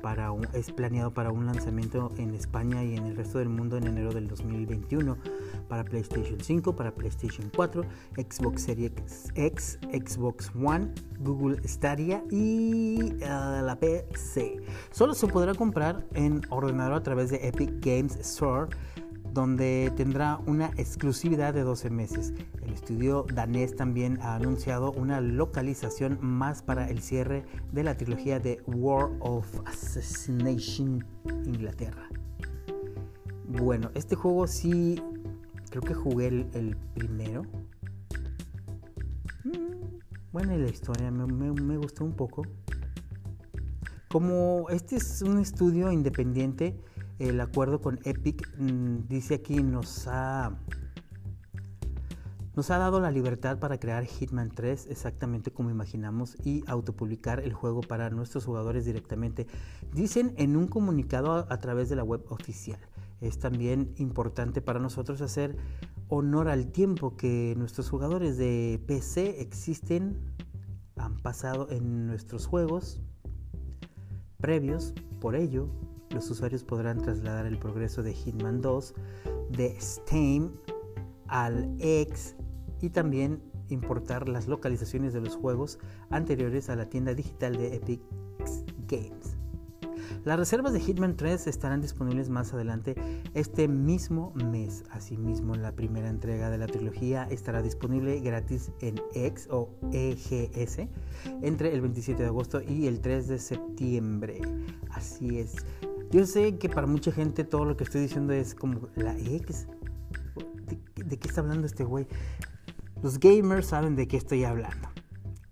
para 0.00 0.30
es 0.54 0.72
planeado 0.72 1.12
para 1.12 1.30
un 1.30 1.44
lanzamiento 1.44 2.10
en 2.16 2.34
España 2.34 2.82
y 2.82 2.96
en 2.96 3.04
el 3.04 3.16
resto 3.16 3.38
del 3.38 3.50
mundo 3.50 3.76
en 3.76 3.86
enero 3.86 4.12
del 4.12 4.28
2021 4.28 5.18
para 5.68 5.84
PlayStation 5.84 6.40
5, 6.40 6.74
para 6.74 6.94
PlayStation 6.94 7.50
4, 7.54 7.84
Xbox 8.16 8.62
Series 8.62 8.92
X, 9.34 9.78
Xbox 9.92 10.50
One, 10.54 10.94
Google 11.18 11.60
Stadia 11.68 12.24
y 12.30 13.12
eh, 13.20 13.26
la 13.28 13.76
PC. 13.78 14.56
Solo 14.90 15.12
se 15.12 15.26
podrá 15.26 15.54
comprar 15.54 16.06
en 16.14 16.40
ordenador 16.48 16.94
a 16.94 17.02
través 17.02 17.28
de 17.28 17.46
Epic 17.46 17.84
Games 17.84 18.16
Store 18.16 18.70
donde 19.32 19.92
tendrá 19.96 20.38
una 20.46 20.66
exclusividad 20.76 21.54
de 21.54 21.62
12 21.62 21.90
meses. 21.90 22.32
El 22.62 22.72
estudio 22.72 23.26
danés 23.32 23.76
también 23.76 24.18
ha 24.22 24.34
anunciado 24.34 24.92
una 24.92 25.20
localización 25.20 26.18
más 26.20 26.62
para 26.62 26.88
el 26.88 27.00
cierre 27.00 27.44
de 27.72 27.84
la 27.84 27.96
trilogía 27.96 28.40
de 28.40 28.62
War 28.66 29.10
of 29.20 29.46
Assassination 29.66 31.04
Inglaterra. 31.44 32.08
Bueno, 33.46 33.90
este 33.94 34.14
juego 34.14 34.46
sí, 34.46 35.00
creo 35.70 35.82
que 35.82 35.94
jugué 35.94 36.28
el, 36.28 36.76
primero. 36.94 37.42
Mm, 39.44 39.98
bueno, 40.32 40.56
la 40.56 40.68
historia 40.68 41.10
me 41.10 41.76
gustó 41.76 42.04
un 42.04 42.14
poco. 42.14 42.42
Como 44.10 44.66
este 44.70 44.96
es 44.96 45.22
un 45.22 45.38
estudio 45.38 45.92
independiente, 45.92 46.76
el 47.20 47.38
acuerdo 47.40 47.80
con 47.80 48.00
Epic 48.04 48.50
mm, 48.58 49.06
dice 49.06 49.34
aquí 49.34 49.62
nos 49.62 50.08
ha 50.08 50.58
nos 52.56 52.70
ha 52.70 52.78
dado 52.78 52.98
la 52.98 53.10
libertad 53.10 53.58
para 53.58 53.78
crear 53.78 54.04
Hitman 54.06 54.50
3 54.50 54.88
exactamente 54.90 55.52
como 55.52 55.70
imaginamos 55.70 56.36
y 56.44 56.64
autopublicar 56.66 57.40
el 57.40 57.52
juego 57.52 57.80
para 57.80 58.10
nuestros 58.10 58.44
jugadores 58.44 58.84
directamente. 58.84 59.46
Dicen 59.94 60.34
en 60.36 60.56
un 60.56 60.66
comunicado 60.66 61.46
a, 61.48 61.58
través 61.58 61.88
de 61.88 61.96
la 61.96 62.02
web 62.02 62.24
oficial. 62.28 62.80
Es 63.20 63.38
también 63.38 63.94
importante 63.98 64.60
para 64.60 64.80
nosotros 64.80 65.20
hacer 65.20 65.56
honor 66.08 66.48
al 66.48 66.72
tiempo 66.72 67.16
que 67.16 67.54
nuestros 67.56 67.88
jugadores 67.88 68.36
de 68.36 68.82
PC 68.86 69.40
existen, 69.40 70.18
han 70.96 71.16
pasado 71.18 71.70
en 71.70 72.06
nuestros 72.08 72.46
juegos 72.46 73.00
previos. 74.38 74.92
Por 75.20 75.36
ello, 75.36 75.68
los 76.10 76.30
usuarios 76.30 76.64
podrán 76.64 76.98
trasladar 76.98 77.46
el 77.46 77.58
progreso 77.58 78.02
de 78.02 78.12
Hitman 78.12 78.60
2 78.60 78.94
de 79.50 79.76
Steam 79.80 80.52
al 81.28 81.74
X 81.78 82.36
y 82.80 82.90
también 82.90 83.42
importar 83.68 84.28
las 84.28 84.48
localizaciones 84.48 85.12
de 85.12 85.20
los 85.20 85.36
juegos 85.36 85.78
anteriores 86.10 86.68
a 86.70 86.76
la 86.76 86.88
tienda 86.88 87.14
digital 87.14 87.56
de 87.56 87.76
Epic 87.76 88.00
Games. 88.88 89.36
Las 90.24 90.38
reservas 90.38 90.74
de 90.74 90.80
Hitman 90.80 91.16
3 91.16 91.46
estarán 91.46 91.80
disponibles 91.80 92.28
más 92.28 92.52
adelante 92.52 92.94
este 93.32 93.68
mismo 93.68 94.32
mes. 94.34 94.84
Asimismo, 94.90 95.54
la 95.54 95.72
primera 95.72 96.10
entrega 96.10 96.50
de 96.50 96.58
la 96.58 96.66
trilogía 96.66 97.24
estará 97.30 97.62
disponible 97.62 98.20
gratis 98.20 98.70
en 98.80 99.00
X 99.14 99.48
o 99.50 99.70
EGS 99.92 100.88
entre 101.42 101.72
el 101.72 101.80
27 101.80 102.22
de 102.22 102.28
agosto 102.28 102.60
y 102.60 102.86
el 102.86 103.00
3 103.00 103.28
de 103.28 103.38
septiembre. 103.38 104.42
Así 104.90 105.38
es. 105.38 105.54
Yo 106.10 106.26
sé 106.26 106.58
que 106.58 106.68
para 106.68 106.88
mucha 106.88 107.12
gente 107.12 107.44
todo 107.44 107.64
lo 107.64 107.76
que 107.76 107.84
estoy 107.84 108.00
diciendo 108.00 108.32
es 108.32 108.56
como 108.56 108.88
la 108.96 109.16
X. 109.16 109.68
¿De, 110.96 111.18
qué 111.18 111.28
está 111.28 111.40
hablando 111.40 111.66
este 111.66 111.84
güey? 111.84 112.08
Los 113.00 113.20
gamers 113.20 113.66
saben 113.66 113.94
de 113.94 114.08
qué 114.08 114.16
estoy 114.16 114.42
hablando. 114.42 114.88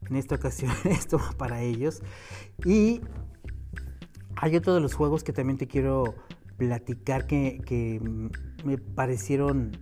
En 0.09 0.17
esta 0.17 0.35
ocasión 0.35 0.73
esto 0.85 1.19
va 1.19 1.31
para 1.39 1.63
ellos. 1.63 2.03
Y 2.65 3.01
hay 4.35 4.57
otro 4.57 4.75
de 4.75 4.81
los 4.81 4.95
juegos 4.95 5.23
que 5.23 5.33
también 5.33 5.59
te 5.59 5.69
quiero 5.69 6.17
platicar 6.57 7.29
que, 7.29 7.61
que 7.65 8.01
me 8.65 8.79
parecieron 8.79 9.79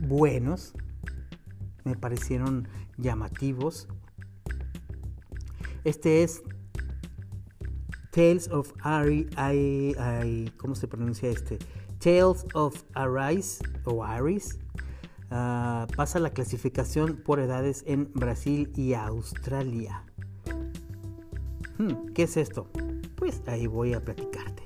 buenos, 0.00 0.74
me 1.84 1.96
parecieron 1.96 2.66
llamativos. 2.96 3.86
Este 5.84 6.24
es 6.24 6.42
Tales 8.14 8.48
of 8.52 8.72
Ari, 8.84 9.26
¿cómo 10.56 10.76
se 10.76 10.86
pronuncia 10.86 11.28
este? 11.28 11.58
Tales 11.98 12.46
of 12.54 12.84
Arise 12.94 13.64
o 13.86 14.04
Aris 14.04 14.60
ah, 15.32 15.88
pasa 15.96 16.20
la 16.20 16.30
clasificación 16.30 17.16
por 17.16 17.40
edades 17.40 17.82
en 17.88 18.12
Brasil 18.14 18.70
y 18.76 18.94
Australia. 18.94 20.04
Hmm, 21.76 22.12
¿Qué 22.14 22.22
es 22.22 22.36
esto? 22.36 22.68
Pues 23.16 23.42
ahí 23.48 23.66
voy 23.66 23.94
a 23.94 24.04
platicarte. 24.04 24.62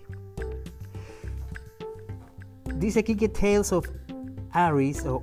Dice 2.77 3.01
aquí 3.01 3.17
que 3.17 3.31
Tales 3.31 3.73
of 3.73 3.89
Aries 4.51 5.07
o 5.07 5.23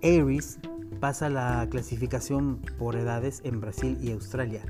Aries 0.00 0.60
pasa 1.00 1.28
la 1.28 1.66
clasificación 1.68 2.60
por 2.78 2.94
edades 2.94 3.40
en 3.42 3.60
Brasil 3.60 3.98
y 4.00 4.12
Australia. 4.12 4.62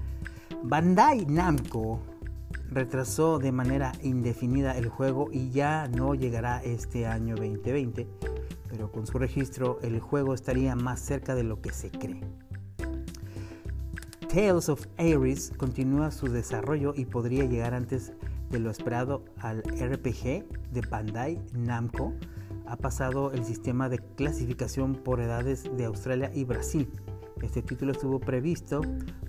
Bandai 0.62 1.26
Namco 1.26 2.00
retrasó 2.70 3.38
de 3.38 3.52
manera 3.52 3.92
indefinida 4.02 4.76
el 4.76 4.88
juego 4.88 5.28
y 5.32 5.50
ya 5.50 5.88
no 5.88 6.14
llegará 6.14 6.62
este 6.62 7.06
año 7.06 7.36
2020, 7.36 8.06
pero 8.68 8.90
con 8.90 9.06
su 9.06 9.18
registro 9.18 9.78
el 9.82 10.00
juego 10.00 10.34
estaría 10.34 10.74
más 10.74 11.00
cerca 11.00 11.34
de 11.34 11.44
lo 11.44 11.60
que 11.60 11.72
se 11.72 11.90
cree. 11.90 12.22
Tales 14.28 14.68
of 14.68 14.86
Ares 14.98 15.52
continúa 15.56 16.10
su 16.10 16.26
desarrollo 16.26 16.92
y 16.96 17.04
podría 17.04 17.44
llegar 17.44 17.72
antes 17.72 18.12
de 18.50 18.58
lo 18.58 18.70
esperado 18.70 19.24
al 19.38 19.62
RPG 19.62 20.44
de 20.72 20.80
Bandai 20.90 21.40
Namco. 21.52 22.12
Ha 22.66 22.76
pasado 22.76 23.30
el 23.32 23.44
sistema 23.44 23.88
de 23.88 23.98
clasificación 23.98 24.94
por 24.94 25.20
edades 25.20 25.70
de 25.76 25.84
Australia 25.84 26.32
y 26.34 26.44
Brasil. 26.44 26.88
Este 27.44 27.60
título 27.60 27.92
estuvo 27.92 28.18
previsto 28.18 28.80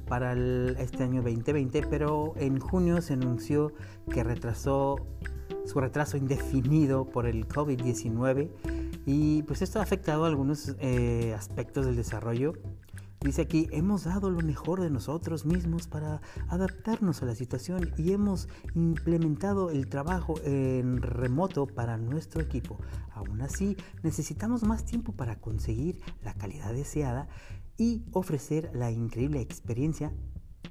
para 0.08 0.34
este 0.80 1.04
año 1.04 1.22
2020, 1.22 1.84
pero 1.90 2.34
en 2.38 2.60
junio 2.60 3.02
se 3.02 3.14
anunció 3.14 3.74
que 4.10 4.24
retrasó 4.24 4.96
su 5.66 5.80
retraso 5.82 6.16
indefinido 6.16 7.06
por 7.06 7.28
el 7.28 7.46
COVID-19 7.48 8.50
y 9.06 9.44
pues 9.44 9.62
esto 9.62 9.80
ha 9.80 9.84
afectado 9.84 10.26
algunos 10.26 10.76
eh, 10.80 11.34
aspectos 11.38 11.86
del 11.86 11.98
desarrollo. 11.98 12.54
Dice 13.20 13.42
aquí, 13.42 13.68
hemos 13.72 14.06
dado 14.06 14.30
lo 14.30 14.42
mejor 14.42 14.82
de 14.82 14.90
nosotros 14.90 15.46
mismos 15.46 15.88
para 15.88 16.22
adaptarnos 16.48 17.22
a 17.22 17.26
la 17.26 17.36
situación 17.36 17.92
y 17.98 18.14
hemos 18.14 18.48
implementado 18.76 19.72
el 19.72 19.88
trabajo 19.88 20.36
en 20.44 21.02
remoto 21.02 21.66
para 21.66 21.98
nuestro 21.98 22.42
equipo. 22.42 22.78
Aún 23.12 23.42
así, 23.42 23.78
necesitamos 24.04 24.64
más 24.64 24.86
tiempo 24.86 25.12
para 25.12 25.38
conseguir 25.38 26.00
la 26.24 26.34
calidad 26.36 26.74
deseada 26.74 27.28
y 27.78 28.04
ofrecer 28.12 28.72
la 28.74 28.92
increíble 28.92 29.42
experiencia 29.42 30.14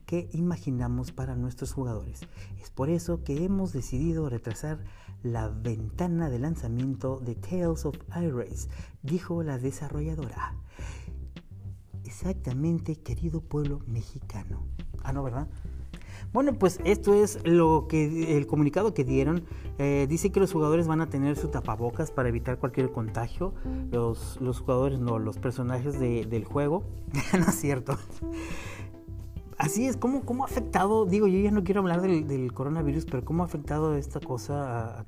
que 0.06 0.28
imaginamos 0.32 1.12
para 1.12 1.36
nuestros 1.36 1.72
jugadores. 1.72 2.20
Es 2.60 2.70
por 2.70 2.90
eso 2.90 3.24
que 3.24 3.44
hemos 3.44 3.72
decidido 3.72 4.28
retrasar 4.28 4.84
la 5.22 5.48
ventana 5.48 6.28
de 6.28 6.38
lanzamiento 6.38 7.18
de 7.20 7.34
Tales 7.34 7.86
of 7.86 7.96
Iris, 8.14 8.68
dijo 9.02 9.42
la 9.42 9.58
desarrolladora. 9.58 10.54
Exactamente, 12.04 12.96
querido 12.96 13.40
pueblo 13.40 13.80
mexicano. 13.86 14.66
Ah, 15.02 15.12
no, 15.12 15.22
¿verdad? 15.22 15.48
Bueno, 16.34 16.52
pues 16.54 16.80
esto 16.84 17.14
es 17.14 17.38
lo 17.44 17.86
que 17.88 18.36
el 18.36 18.48
comunicado 18.48 18.92
que 18.92 19.04
dieron. 19.04 19.44
Eh, 19.78 20.06
dice 20.08 20.32
que 20.32 20.40
los 20.40 20.52
jugadores 20.52 20.88
van 20.88 21.00
a 21.00 21.08
tener 21.08 21.36
su 21.36 21.46
tapabocas 21.46 22.10
para 22.10 22.28
evitar 22.28 22.58
cualquier 22.58 22.90
contagio. 22.90 23.54
Los, 23.92 24.40
los 24.40 24.58
jugadores, 24.58 24.98
no, 24.98 25.20
los 25.20 25.38
personajes 25.38 26.00
del 26.00 26.44
juego. 26.44 26.82
no 27.38 27.46
es 27.46 27.54
cierto. 27.54 27.96
Así 29.58 29.86
es, 29.86 29.96
¿cómo, 29.96 30.22
¿cómo, 30.22 30.42
ha 30.42 30.46
afectado? 30.46 31.06
Digo, 31.06 31.28
yo 31.28 31.38
ya 31.38 31.52
no 31.52 31.62
quiero 31.62 31.82
hablar 31.82 32.02
del, 32.02 32.52
coronavirus, 32.52 33.04
pero 33.04 33.24
¿cómo 33.24 33.44
ha 33.44 33.46
afectado 33.46 33.94
esta 33.94 34.18
cosa 34.18 34.98
a, 34.98 35.04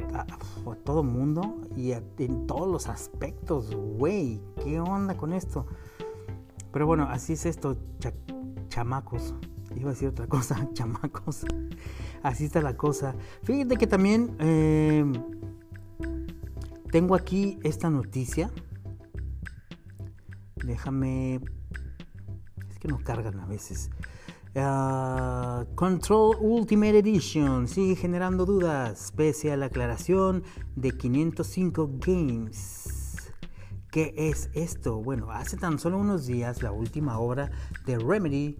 todo 0.84 1.00
el 1.00 1.08
mundo 1.08 1.56
y 1.76 1.90
en 1.90 2.46
todos 2.46 2.68
los 2.68 2.86
aspectos? 2.86 3.74
Güey, 3.74 4.40
¿qué 4.62 4.78
onda 4.78 5.16
con 5.16 5.32
esto? 5.32 5.66
Pero 6.70 6.86
bueno, 6.86 7.08
así 7.10 7.32
es 7.32 7.46
esto, 7.46 7.76
chamacos. 8.68 9.34
Iba 9.74 9.90
a 9.90 9.92
decir 9.92 10.08
otra 10.08 10.26
cosa, 10.26 10.68
chamacos. 10.74 11.44
Así 12.22 12.44
está 12.46 12.60
la 12.60 12.76
cosa. 12.76 13.14
Fíjate 13.42 13.76
que 13.76 13.86
también 13.86 14.36
em, 14.38 15.12
tengo 16.90 17.14
aquí 17.14 17.58
esta 17.62 17.90
noticia. 17.90 18.50
Déjame. 20.56 21.40
Es 22.70 22.78
que 22.78 22.88
no 22.88 22.98
cargan 22.98 23.40
a 23.40 23.46
veces. 23.46 23.90
Ah, 24.58 25.66
Control 25.74 26.36
Ultimate 26.40 26.98
Edition 27.00 27.68
sigue 27.68 27.94
generando 27.94 28.46
dudas 28.46 29.12
pese 29.14 29.52
a 29.52 29.56
la 29.56 29.66
aclaración 29.66 30.44
de 30.76 30.92
505 30.92 31.90
Games. 31.98 32.95
¿Qué 33.96 34.12
es 34.14 34.50
esto? 34.52 35.02
Bueno, 35.02 35.30
hace 35.30 35.56
tan 35.56 35.78
solo 35.78 35.96
unos 35.96 36.26
días 36.26 36.62
la 36.62 36.70
última 36.70 37.18
obra 37.18 37.50
de 37.86 37.98
Remedy 37.98 38.58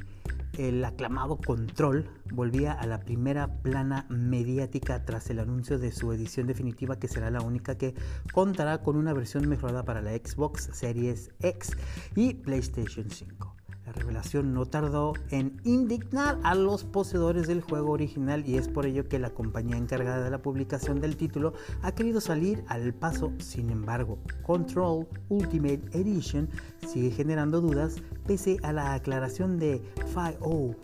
el 0.57 0.83
aclamado 0.83 1.37
Control 1.37 2.09
volvía 2.33 2.73
a 2.73 2.87
la 2.87 3.01
primera 3.01 3.61
plana 3.61 4.07
mediática 4.09 5.05
tras 5.05 5.29
el 5.29 5.41
anuncio 5.41 5.79
de 5.79 5.93
su 5.93 6.11
edición 6.11 6.47
definitiva 6.47 6.99
que 6.99 7.07
será 7.07 7.31
la 7.31 7.43
única 7.43 7.77
que 7.77 7.95
contará 8.33 8.83
con 8.83 8.97
una 8.97 9.13
versión 9.13 9.47
mejorada 9.47 9.85
para 9.85 10.01
la 10.01 10.13
Xbox 10.13 10.71
Series 10.73 11.31
X 11.41 11.77
y 12.15 12.33
PlayStation 12.33 13.11
5. 13.11 13.56
La 13.97 14.03
revelación 14.03 14.53
no 14.53 14.67
tardó 14.67 15.15
en 15.31 15.59
indignar 15.65 16.39
a 16.43 16.55
los 16.55 16.85
poseedores 16.85 17.47
del 17.47 17.63
juego 17.63 17.93
original 17.93 18.47
y 18.47 18.59
es 18.59 18.69
por 18.69 18.85
ello 18.85 19.09
que 19.09 19.19
la 19.19 19.31
compañía 19.31 19.79
encargada 19.79 20.23
de 20.23 20.31
la 20.31 20.43
publicación 20.43 21.01
del 21.01 21.17
título 21.17 21.55
ha 21.83 21.93
querido 21.93 22.21
salir 22.21 22.63
al 22.69 22.93
paso. 22.93 23.33
Sin 23.39 23.71
embargo, 23.71 24.19
Control 24.43 25.07
Ultimate 25.31 25.81
Edition 25.93 26.51
sigue 26.87 27.11
generando 27.11 27.63
dudas 27.63 27.97
pese 28.27 28.59
a 28.63 28.73
la 28.73 28.93
aclaración 28.93 29.59
de 29.59 29.81
505 30.13 30.77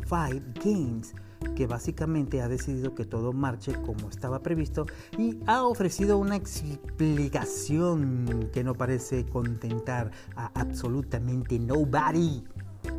Games 0.65 1.15
que 1.55 1.67
básicamente 1.67 2.41
ha 2.41 2.49
decidido 2.49 2.95
que 2.95 3.05
todo 3.05 3.33
marche 3.33 3.75
como 3.83 4.09
estaba 4.09 4.43
previsto 4.43 4.87
y 5.19 5.39
ha 5.47 5.65
ofrecido 5.65 6.19
una 6.19 6.37
explicación 6.37 8.49
que 8.53 8.65
no 8.65 8.75
parece 8.75 9.27
contentar 9.27 10.11
a 10.37 10.51
absolutamente 10.55 11.59
nobody. 11.59 12.45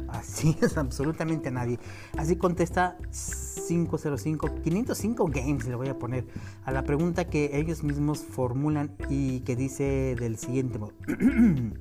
Así 0.08 0.56
es, 0.62 0.78
absolutamente 0.78 1.52
nadie. 1.52 1.80
Así 2.18 2.36
contesta 2.36 2.98
505, 3.68 4.62
505 4.64 5.26
Games, 5.28 5.66
le 5.66 5.76
voy 5.76 5.90
a 5.90 5.98
poner, 5.98 6.26
a 6.64 6.72
la 6.72 6.84
pregunta 6.84 7.26
que 7.26 7.58
ellos 7.58 7.84
mismos 7.84 8.24
formulan 8.24 8.96
y 9.10 9.42
que 9.42 9.56
dice 9.56 10.16
del 10.20 10.38
siguiente 10.38 10.80
modo. 10.80 10.94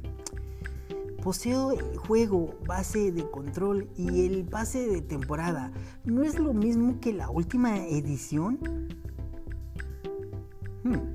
Poseo 1.22 1.76
juego 1.98 2.58
base 2.66 3.12
de 3.12 3.30
control 3.30 3.88
y 3.96 4.26
el 4.26 4.42
base 4.42 4.88
de 4.88 5.02
temporada. 5.02 5.72
¿No 6.04 6.24
es 6.24 6.40
lo 6.40 6.52
mismo 6.52 6.98
que 7.00 7.12
la 7.12 7.30
última 7.30 7.78
edición? 7.86 8.58
Hmm. 10.82 11.14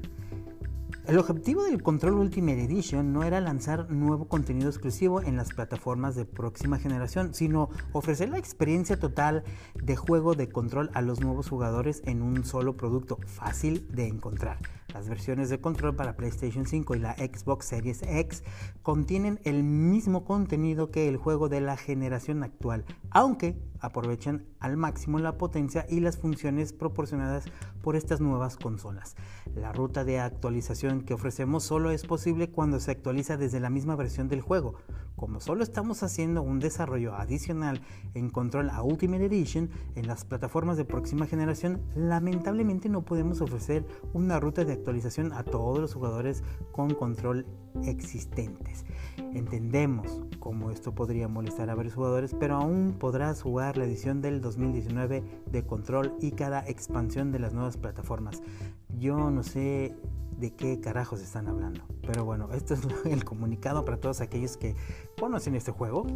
El 1.08 1.18
objetivo 1.20 1.64
del 1.64 1.82
Control 1.82 2.16
Ultimate 2.16 2.66
Edition 2.66 3.14
no 3.14 3.24
era 3.24 3.40
lanzar 3.40 3.90
nuevo 3.90 4.28
contenido 4.28 4.68
exclusivo 4.68 5.22
en 5.22 5.38
las 5.38 5.54
plataformas 5.54 6.16
de 6.16 6.26
próxima 6.26 6.80
generación, 6.80 7.34
sino 7.34 7.70
ofrecer 7.94 8.28
la 8.28 8.38
experiencia 8.38 9.00
total 9.00 9.46
de 9.74 9.96
juego 9.96 10.36
de 10.36 10.50
control 10.50 10.92
a 10.94 11.02
los 11.02 11.22
nuevos 11.22 11.48
jugadores 11.48 12.02
en 12.06 12.22
un 12.22 12.44
solo 12.44 12.76
producto 12.76 13.20
fácil 13.26 13.88
de 13.90 14.10
encontrar. 14.10 14.58
Las 14.98 15.10
versiones 15.10 15.50
de 15.50 15.62
control 15.62 15.96
para 15.96 16.16
PlayStation 16.16 16.66
5 16.66 16.96
y 16.96 17.00
la 17.00 17.14
Xbox 17.14 17.68
Series 17.68 18.02
X 18.02 18.44
contienen 18.82 19.40
el 19.44 19.62
mismo 19.62 20.26
contenido 20.26 20.90
que 20.90 21.08
el 21.08 21.18
juego 21.18 21.50
de 21.50 21.62
la 21.62 21.78
generación 21.78 22.42
actual, 22.42 22.84
aunque 23.12 23.62
aprovechan 23.80 24.48
al 24.60 24.76
máximo 24.76 25.20
la 25.20 25.38
potencia 25.38 25.86
y 25.88 26.00
las 26.00 26.18
funciones 26.18 26.74
proporcionadas 26.74 27.46
por 27.84 27.96
estas 27.96 28.22
nuevas 28.22 28.58
consolas. 28.58 29.16
La 29.56 29.72
ruta 29.72 30.04
de 30.04 30.20
actualización 30.20 31.02
que 31.02 31.14
ofrecemos 31.14 31.64
solo 31.64 31.92
es 31.92 32.04
posible 32.06 32.50
cuando 32.50 32.80
se 32.80 32.90
actualiza 32.90 33.38
desde 33.38 33.60
la 33.60 33.70
misma 33.70 33.96
versión 33.96 34.28
del 34.30 34.42
juego. 34.42 34.76
Como 35.16 35.40
solo 35.40 35.64
estamos 35.64 36.04
haciendo 36.04 36.44
un 36.44 36.60
desarrollo 36.60 37.16
adicional 37.16 37.82
en 38.14 38.30
Control 38.30 38.70
a 38.70 38.84
Ultimate 38.84 39.26
Edition 39.26 39.70
en 39.96 40.06
las 40.06 40.26
plataformas 40.26 40.78
de 40.78 40.86
próxima 40.86 41.26
generación, 41.26 41.82
lamentablemente 41.96 42.88
no 42.88 43.04
podemos 43.04 43.42
ofrecer 43.42 43.86
una 44.14 44.40
ruta 44.40 44.64
de 44.64 44.74
actualización 44.74 44.87
a 45.34 45.44
todos 45.44 45.80
los 45.80 45.94
jugadores 45.94 46.44
con 46.72 46.94
control 46.94 47.46
existentes. 47.84 48.86
Entendemos 49.34 50.22
cómo 50.40 50.72
esto 50.72 50.96
podría 50.96 51.28
molestar 51.28 51.70
a 51.70 51.76
varios 51.76 51.94
jugadores, 51.94 52.34
pero 52.40 52.56
aún 52.56 52.96
podrás 52.98 53.42
jugar 53.42 53.76
la 53.76 53.84
edición 53.84 54.22
del 54.22 54.40
2019 54.40 55.24
de 55.52 55.66
Control 55.66 56.16
y 56.22 56.32
cada 56.32 56.66
expansión 56.68 57.34
de 57.34 57.40
las 57.40 57.54
nuevas 57.54 57.76
plataformas. 57.76 58.42
Yo 58.98 59.30
no 59.30 59.44
sé 59.44 59.94
de 60.40 60.54
qué 60.54 60.80
carajos 60.80 61.22
están 61.22 61.50
hablando. 61.50 61.82
Pero 62.06 62.24
bueno, 62.24 62.50
esto 62.54 62.74
es 62.74 62.82
el 63.06 63.26
comunicado 63.26 63.84
para 63.84 63.98
todos 63.98 64.22
aquellos 64.22 64.56
que 64.56 64.76
conocen 65.20 65.56
este 65.56 65.72
juego. 65.72 66.08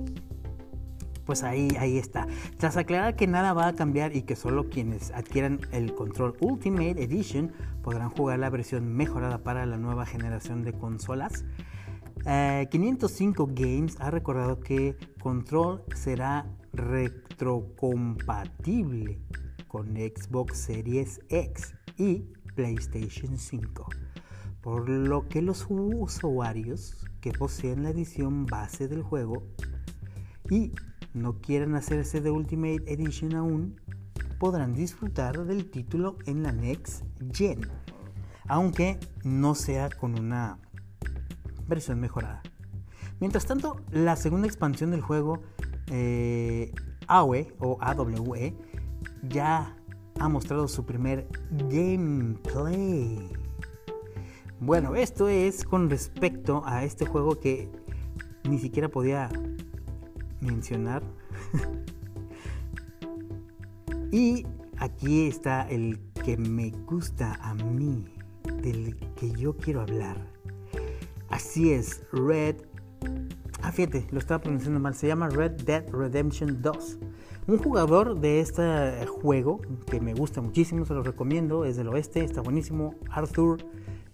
Pues 1.31 1.43
ahí, 1.43 1.69
ahí 1.79 1.97
está. 1.97 2.27
Tras 2.57 2.75
aclarar 2.75 3.15
que 3.15 3.25
nada 3.25 3.53
va 3.53 3.67
a 3.67 3.73
cambiar 3.73 4.13
y 4.13 4.23
que 4.23 4.35
solo 4.35 4.69
quienes 4.69 5.11
adquieran 5.11 5.61
el 5.71 5.95
Control 5.95 6.35
Ultimate 6.41 7.01
Edition 7.01 7.53
podrán 7.81 8.09
jugar 8.09 8.39
la 8.39 8.49
versión 8.49 8.93
mejorada 8.93 9.37
para 9.37 9.65
la 9.65 9.77
nueva 9.77 10.05
generación 10.05 10.65
de 10.65 10.73
consolas, 10.73 11.45
505 12.69 13.49
eh, 13.49 13.53
Games 13.55 13.95
ha 14.01 14.11
recordado 14.11 14.59
que 14.59 14.97
Control 15.21 15.85
será 15.95 16.51
retrocompatible 16.73 19.21
con 19.69 19.95
Xbox 19.95 20.57
Series 20.57 21.21
X 21.29 21.75
y 21.95 22.25
PlayStation 22.55 23.37
5, 23.37 23.85
por 24.59 24.89
lo 24.89 25.29
que 25.29 25.41
los 25.41 25.65
usuarios 25.69 27.07
que 27.21 27.31
poseen 27.31 27.83
la 27.83 27.91
edición 27.91 28.45
base 28.45 28.89
del 28.89 29.01
juego 29.01 29.43
y 30.49 30.73
no 31.13 31.39
quieran 31.39 31.75
hacerse 31.75 32.21
de 32.21 32.31
Ultimate 32.31 32.83
Edition 32.87 33.35
aún, 33.35 33.79
podrán 34.39 34.73
disfrutar 34.73 35.45
del 35.45 35.69
título 35.69 36.17
en 36.25 36.43
la 36.43 36.51
Next 36.51 37.03
Gen, 37.31 37.61
aunque 38.47 38.99
no 39.23 39.55
sea 39.55 39.89
con 39.89 40.17
una 40.17 40.57
versión 41.67 41.99
mejorada. 41.99 42.41
Mientras 43.19 43.45
tanto, 43.45 43.81
la 43.91 44.15
segunda 44.15 44.47
expansión 44.47 44.91
del 44.91 45.01
juego, 45.01 45.43
eh, 45.91 46.71
AWE 47.07 47.53
o 47.59 47.77
AWE, 47.79 48.55
ya 49.23 49.75
ha 50.19 50.29
mostrado 50.29 50.67
su 50.67 50.85
primer 50.85 51.27
gameplay. 51.69 53.31
Bueno, 54.59 54.95
esto 54.95 55.27
es 55.27 55.63
con 55.63 55.89
respecto 55.89 56.63
a 56.65 56.83
este 56.83 57.05
juego 57.05 57.39
que 57.39 57.69
ni 58.47 58.59
siquiera 58.59 58.89
podía 58.89 59.29
mencionar. 60.41 61.03
y 64.11 64.45
aquí 64.77 65.27
está 65.27 65.67
el 65.69 65.99
que 66.23 66.37
me 66.37 66.71
gusta 66.85 67.35
a 67.41 67.53
mí, 67.53 68.05
del 68.61 68.97
que 69.15 69.31
yo 69.31 69.55
quiero 69.55 69.81
hablar. 69.81 70.17
Así 71.29 71.71
es, 71.71 72.03
Red. 72.11 72.57
Ah, 73.61 73.71
fíjate, 73.71 74.07
lo 74.11 74.19
estaba 74.19 74.41
pronunciando 74.41 74.79
mal. 74.79 74.95
Se 74.95 75.07
llama 75.07 75.29
Red 75.29 75.63
Dead 75.63 75.89
Redemption 75.91 76.61
2. 76.61 76.99
Un 77.47 77.57
jugador 77.57 78.19
de 78.19 78.39
este 78.39 79.05
juego 79.07 79.61
que 79.89 79.99
me 79.99 80.13
gusta 80.13 80.41
muchísimo, 80.41 80.85
se 80.85 80.93
lo 80.93 81.03
recomiendo, 81.03 81.65
es 81.65 81.75
del 81.75 81.87
oeste, 81.87 82.23
está 82.23 82.41
buenísimo. 82.41 82.95
Arthur, 83.09 83.65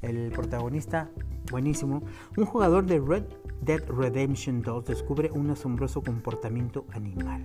el 0.02 0.32
protagonista, 0.32 1.10
buenísimo. 1.52 2.04
Un 2.38 2.46
jugador 2.46 2.86
de 2.86 3.00
Red 3.00 3.26
Dead 3.62 3.84
Redemption 3.88 4.62
2 4.62 4.86
descubre 4.86 5.30
un 5.32 5.50
asombroso 5.50 6.02
comportamiento 6.02 6.86
animal. 6.92 7.44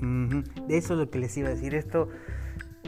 De 0.00 0.76
eso 0.76 0.94
es 0.94 1.00
lo 1.00 1.10
que 1.10 1.18
les 1.18 1.36
iba 1.36 1.48
a 1.48 1.52
decir. 1.52 1.74
Esto, 1.74 2.08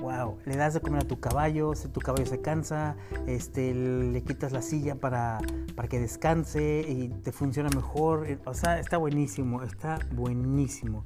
wow, 0.00 0.38
le 0.44 0.56
das 0.56 0.74
de 0.74 0.80
comer 0.80 1.02
a 1.04 1.08
tu 1.08 1.18
caballo, 1.18 1.74
si 1.74 1.88
tu 1.88 2.00
caballo 2.00 2.26
se 2.26 2.40
cansa, 2.40 2.96
este, 3.26 3.74
le 3.74 4.22
quitas 4.22 4.52
la 4.52 4.62
silla 4.62 4.96
para, 4.96 5.38
para 5.74 5.88
que 5.88 5.98
descanse 5.98 6.84
y 6.86 7.08
te 7.08 7.32
funciona 7.32 7.70
mejor. 7.70 8.26
O 8.44 8.54
sea, 8.54 8.78
está 8.78 8.98
buenísimo, 8.98 9.62
está 9.62 9.98
buenísimo. 10.12 11.04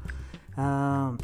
Ah, 0.56 1.16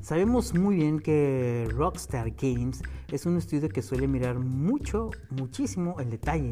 sabemos 0.00 0.54
muy 0.54 0.76
bien 0.76 1.00
que 1.00 1.68
Rockstar 1.72 2.32
Games 2.32 2.82
es 3.10 3.24
un 3.24 3.38
estudio 3.38 3.68
que 3.68 3.80
suele 3.80 4.06
mirar 4.06 4.38
mucho, 4.38 5.10
muchísimo 5.30 5.98
el 6.00 6.10
detalle 6.10 6.50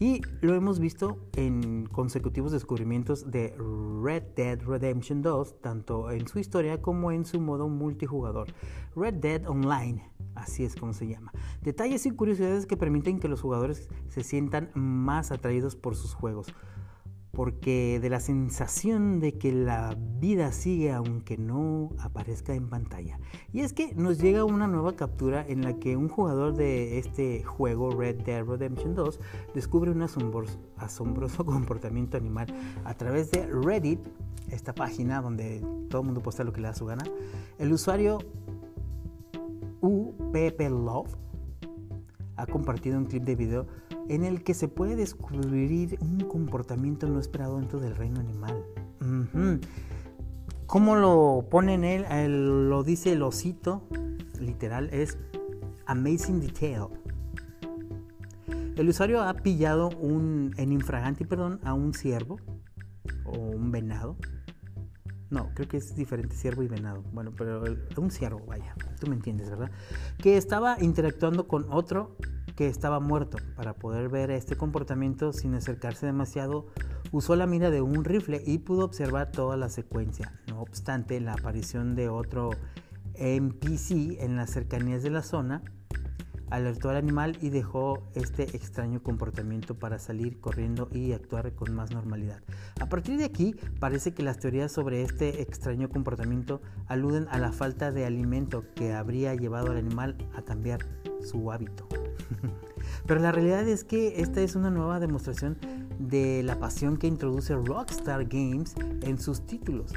y 0.00 0.22
lo 0.40 0.54
hemos 0.54 0.80
visto 0.80 1.18
en 1.36 1.84
consecutivos 1.84 2.52
descubrimientos 2.52 3.30
de 3.30 3.54
Red 4.02 4.22
Dead 4.34 4.58
Redemption 4.58 5.20
2, 5.20 5.60
tanto 5.60 6.10
en 6.10 6.26
su 6.26 6.38
historia 6.38 6.80
como 6.80 7.12
en 7.12 7.26
su 7.26 7.38
modo 7.38 7.68
multijugador. 7.68 8.48
Red 8.96 9.14
Dead 9.14 9.46
Online, 9.46 10.10
así 10.34 10.64
es 10.64 10.74
como 10.74 10.94
se 10.94 11.06
llama. 11.06 11.32
Detalles 11.60 12.06
y 12.06 12.12
curiosidades 12.12 12.64
que 12.64 12.78
permiten 12.78 13.20
que 13.20 13.28
los 13.28 13.42
jugadores 13.42 13.90
se 14.08 14.24
sientan 14.24 14.70
más 14.74 15.32
atraídos 15.32 15.76
por 15.76 15.94
sus 15.94 16.14
juegos 16.14 16.46
porque 17.32 18.00
de 18.00 18.10
la 18.10 18.20
sensación 18.20 19.20
de 19.20 19.38
que 19.38 19.52
la 19.52 19.96
vida 20.18 20.52
sigue 20.52 20.92
aunque 20.92 21.38
no 21.38 21.90
aparezca 21.98 22.54
en 22.54 22.68
pantalla. 22.68 23.18
Y 23.52 23.60
es 23.60 23.72
que 23.72 23.94
nos 23.94 24.18
llega 24.18 24.44
una 24.44 24.66
nueva 24.66 24.96
captura 24.96 25.44
en 25.46 25.62
la 25.62 25.78
que 25.78 25.96
un 25.96 26.08
jugador 26.08 26.54
de 26.54 26.98
este 26.98 27.44
juego 27.44 27.90
Red 27.90 28.22
Dead 28.22 28.44
Redemption 28.44 28.94
2 28.94 29.20
descubre 29.54 29.90
un 29.90 30.02
asombroso, 30.02 30.58
comportamiento 31.46 32.16
animal 32.16 32.46
a 32.84 32.94
través 32.94 33.30
de 33.30 33.46
Reddit, 33.46 34.00
esta 34.50 34.74
página 34.74 35.22
donde 35.22 35.64
todo 35.88 36.02
el 36.02 36.06
mundo 36.06 36.22
posta 36.22 36.42
lo 36.42 36.52
que 36.52 36.60
le 36.60 36.68
da 36.68 36.74
su 36.74 36.86
gana. 36.86 37.04
El 37.58 37.72
usuario 37.72 38.18
UPP 39.80 40.60
Love 40.68 41.16
ha 42.40 42.46
compartido 42.46 42.98
un 42.98 43.04
clip 43.04 43.24
de 43.24 43.36
video 43.36 43.66
en 44.08 44.24
el 44.24 44.42
que 44.42 44.54
se 44.54 44.68
puede 44.68 44.96
descubrir 44.96 45.98
un 46.00 46.20
comportamiento 46.20 47.06
no 47.06 47.20
esperado 47.20 47.58
dentro 47.58 47.80
del 47.80 47.94
reino 47.94 48.20
animal. 48.20 48.64
¿Cómo 50.66 50.96
lo 50.96 51.46
ponen 51.50 51.84
él? 51.84 52.68
Lo 52.68 52.82
dice 52.82 53.12
el 53.12 53.22
osito, 53.22 53.82
literal, 54.40 54.88
es 54.92 55.18
amazing 55.86 56.40
detail. 56.40 56.86
El 58.76 58.88
usuario 58.88 59.22
ha 59.22 59.34
pillado 59.34 59.90
un, 59.90 60.54
en 60.56 60.72
infraganti, 60.72 61.24
perdón, 61.24 61.60
a 61.64 61.74
un 61.74 61.92
ciervo 61.92 62.38
o 63.24 63.36
un 63.36 63.70
venado. 63.70 64.16
No, 65.30 65.50
creo 65.54 65.68
que 65.68 65.76
es 65.76 65.94
diferente 65.94 66.34
ciervo 66.34 66.62
y 66.62 66.68
venado. 66.68 67.02
Bueno, 67.12 67.32
pero 67.36 67.62
un 67.96 68.10
ciervo, 68.10 68.44
vaya, 68.46 68.74
tú 68.98 69.06
me 69.06 69.14
entiendes, 69.14 69.48
¿verdad? 69.48 69.70
Que 70.18 70.36
estaba 70.36 70.76
interactuando 70.80 71.46
con 71.46 71.66
otro 71.70 72.16
que 72.56 72.66
estaba 72.66 72.98
muerto. 73.00 73.38
Para 73.56 73.74
poder 73.74 74.08
ver 74.08 74.30
este 74.30 74.56
comportamiento 74.56 75.32
sin 75.32 75.54
acercarse 75.54 76.04
demasiado, 76.06 76.66
usó 77.12 77.36
la 77.36 77.46
mira 77.46 77.70
de 77.70 77.80
un 77.80 78.04
rifle 78.04 78.42
y 78.44 78.58
pudo 78.58 78.84
observar 78.84 79.30
toda 79.30 79.56
la 79.56 79.68
secuencia. 79.68 80.40
No 80.48 80.60
obstante, 80.60 81.20
la 81.20 81.34
aparición 81.34 81.94
de 81.94 82.08
otro 82.08 82.50
NPC 83.14 84.20
en 84.20 84.36
las 84.36 84.50
cercanías 84.50 85.02
de 85.02 85.10
la 85.10 85.22
zona 85.22 85.62
alertó 86.50 86.90
al 86.90 86.96
animal 86.96 87.38
y 87.40 87.50
dejó 87.50 88.02
este 88.14 88.42
extraño 88.56 89.02
comportamiento 89.02 89.74
para 89.78 89.98
salir 89.98 90.40
corriendo 90.40 90.88
y 90.92 91.12
actuar 91.12 91.52
con 91.54 91.74
más 91.74 91.90
normalidad. 91.92 92.42
A 92.80 92.88
partir 92.88 93.16
de 93.16 93.24
aquí, 93.24 93.54
parece 93.78 94.12
que 94.12 94.22
las 94.22 94.38
teorías 94.38 94.72
sobre 94.72 95.02
este 95.02 95.42
extraño 95.42 95.88
comportamiento 95.88 96.60
aluden 96.86 97.26
a 97.30 97.38
la 97.38 97.52
falta 97.52 97.92
de 97.92 98.04
alimento 98.04 98.64
que 98.74 98.92
habría 98.92 99.34
llevado 99.34 99.70
al 99.70 99.78
animal 99.78 100.16
a 100.34 100.42
cambiar 100.42 100.80
su 101.22 101.50
hábito. 101.52 101.86
Pero 103.06 103.20
la 103.20 103.32
realidad 103.32 103.66
es 103.66 103.84
que 103.84 104.20
esta 104.20 104.40
es 104.40 104.56
una 104.56 104.70
nueva 104.70 105.00
demostración 105.00 105.56
de 105.98 106.42
la 106.42 106.58
pasión 106.58 106.96
que 106.96 107.06
introduce 107.06 107.54
Rockstar 107.54 108.24
Games 108.24 108.74
en 109.02 109.18
sus 109.18 109.44
títulos. 109.46 109.92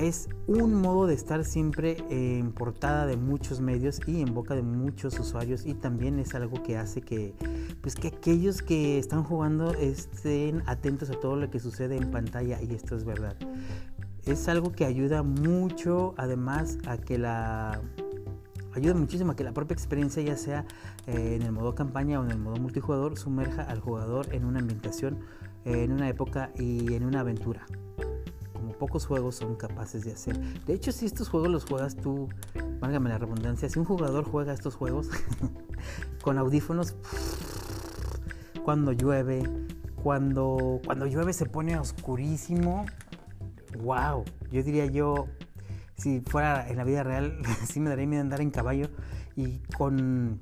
Es 0.00 0.30
un 0.46 0.80
modo 0.80 1.06
de 1.06 1.12
estar 1.12 1.44
siempre 1.44 1.98
en 2.08 2.52
portada 2.52 3.04
de 3.04 3.18
muchos 3.18 3.60
medios 3.60 4.00
y 4.06 4.22
en 4.22 4.32
boca 4.32 4.54
de 4.54 4.62
muchos 4.62 5.20
usuarios 5.20 5.66
y 5.66 5.74
también 5.74 6.18
es 6.18 6.34
algo 6.34 6.62
que 6.62 6.78
hace 6.78 7.02
que, 7.02 7.34
pues 7.82 7.96
que 7.96 8.08
aquellos 8.08 8.62
que 8.62 8.98
están 8.98 9.24
jugando 9.24 9.74
estén 9.74 10.62
atentos 10.64 11.10
a 11.10 11.20
todo 11.20 11.36
lo 11.36 11.50
que 11.50 11.60
sucede 11.60 11.98
en 11.98 12.10
pantalla 12.10 12.62
y 12.62 12.74
esto 12.74 12.96
es 12.96 13.04
verdad. 13.04 13.36
Es 14.24 14.48
algo 14.48 14.72
que 14.72 14.86
ayuda 14.86 15.22
mucho 15.22 16.14
además 16.16 16.78
a 16.86 16.96
que 16.96 17.18
la 17.18 17.82
ayuda 18.72 18.94
muchísimo 18.94 19.32
a 19.32 19.36
que 19.36 19.44
la 19.44 19.52
propia 19.52 19.74
experiencia, 19.74 20.22
ya 20.22 20.38
sea 20.38 20.64
eh, 21.08 21.36
en 21.38 21.42
el 21.42 21.52
modo 21.52 21.74
campaña 21.74 22.20
o 22.20 22.24
en 22.24 22.30
el 22.30 22.38
modo 22.38 22.56
multijugador, 22.56 23.18
sumerja 23.18 23.64
al 23.64 23.80
jugador 23.80 24.28
en 24.32 24.46
una 24.46 24.60
ambientación, 24.60 25.18
en 25.66 25.92
una 25.92 26.08
época 26.08 26.52
y 26.56 26.94
en 26.94 27.04
una 27.04 27.20
aventura. 27.20 27.66
Pocos 28.80 29.04
juegos 29.04 29.36
son 29.36 29.56
capaces 29.56 30.04
de 30.04 30.12
hacer. 30.12 30.40
De 30.64 30.72
hecho, 30.72 30.90
si 30.90 31.04
estos 31.04 31.28
juegos 31.28 31.50
los 31.50 31.66
juegas 31.66 31.96
tú, 31.96 32.30
válgame 32.80 33.10
la 33.10 33.18
redundancia, 33.18 33.68
si 33.68 33.78
un 33.78 33.84
jugador 33.84 34.24
juega 34.24 34.54
estos 34.54 34.74
juegos 34.74 35.10
con 36.22 36.38
audífonos, 36.38 36.96
cuando 38.64 38.92
llueve, 38.92 39.42
cuando, 40.02 40.80
cuando 40.86 41.04
llueve 41.04 41.34
se 41.34 41.44
pone 41.44 41.78
oscurísimo, 41.78 42.86
wow, 43.82 44.24
yo 44.50 44.62
diría 44.62 44.86
yo, 44.86 45.26
si 45.98 46.20
fuera 46.22 46.66
en 46.66 46.78
la 46.78 46.84
vida 46.84 47.02
real, 47.02 47.36
sí 47.68 47.80
me 47.80 47.90
daría 47.90 48.06
miedo 48.06 48.22
andar 48.22 48.40
en 48.40 48.50
caballo 48.50 48.88
y 49.36 49.58
con 49.76 50.40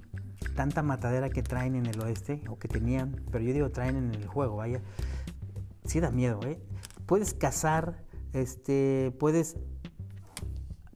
tanta 0.54 0.84
matadera 0.84 1.28
que 1.28 1.42
traen 1.42 1.74
en 1.74 1.86
el 1.86 2.00
oeste, 2.00 2.42
o 2.48 2.56
que 2.56 2.68
tenían, 2.68 3.20
pero 3.32 3.42
yo 3.42 3.52
digo 3.52 3.70
traen 3.70 3.96
en 3.96 4.14
el 4.14 4.28
juego, 4.28 4.54
vaya, 4.54 4.80
sí 5.84 5.98
da 5.98 6.12
miedo, 6.12 6.38
¿eh? 6.44 6.60
Puedes 7.06 7.34
cazar, 7.34 8.04
este, 8.32 9.14
puedes 9.18 9.56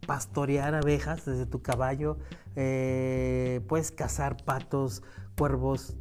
pastorear 0.06 0.74
abejas 0.74 1.24
desde 1.24 1.46
tu 1.46 1.62
caballo, 1.62 2.18
eh, 2.56 3.60
puedes 3.68 3.90
cazar 3.90 4.36
patos, 4.44 5.02
cuervos, 5.36 5.96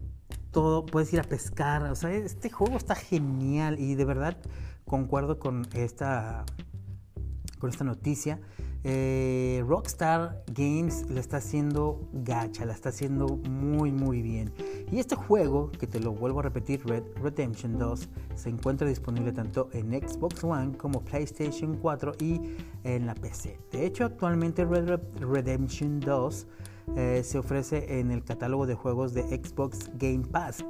todo, 0.51 0.85
puedes 0.85 1.13
ir 1.13 1.19
a 1.19 1.23
pescar, 1.23 1.83
o 1.83 1.95
sea, 1.95 2.11
este 2.11 2.49
juego 2.49 2.77
está 2.77 2.95
genial 2.95 3.79
y 3.79 3.95
de 3.95 4.05
verdad 4.05 4.37
concuerdo 4.85 5.39
con 5.39 5.67
esta 5.73 6.45
con 7.59 7.69
esta 7.69 7.83
noticia. 7.83 8.39
Eh, 8.83 9.63
Rockstar 9.67 10.43
Games 10.47 11.07
la 11.09 11.19
está 11.19 11.37
haciendo 11.37 12.09
gacha, 12.11 12.65
la 12.65 12.73
está 12.73 12.89
haciendo 12.89 13.27
muy 13.27 13.91
muy 13.91 14.21
bien. 14.21 14.51
Y 14.91 14.99
este 14.99 15.15
juego, 15.15 15.71
que 15.71 15.87
te 15.87 16.01
lo 16.01 16.11
vuelvo 16.11 16.41
a 16.41 16.43
repetir, 16.43 16.85
Red 16.85 17.03
Redemption 17.15 17.77
2, 17.77 18.09
se 18.35 18.49
encuentra 18.49 18.85
disponible 18.85 19.31
tanto 19.31 19.69
en 19.71 19.91
Xbox 19.91 20.43
One 20.43 20.77
como 20.77 21.01
PlayStation 21.01 21.77
4 21.77 22.13
y 22.19 22.41
en 22.83 23.05
la 23.05 23.15
PC. 23.15 23.57
De 23.71 23.85
hecho, 23.85 24.03
actualmente 24.03 24.65
Red 24.65 24.99
Redemption 25.21 26.01
2 26.01 26.47
eh, 26.97 27.21
se 27.23 27.39
ofrece 27.39 27.99
en 27.99 28.11
el 28.11 28.21
catálogo 28.25 28.67
de 28.67 28.75
juegos 28.75 29.13
de 29.13 29.23
Xbox 29.23 29.89
Game 29.97 30.25
Pass, 30.29 30.65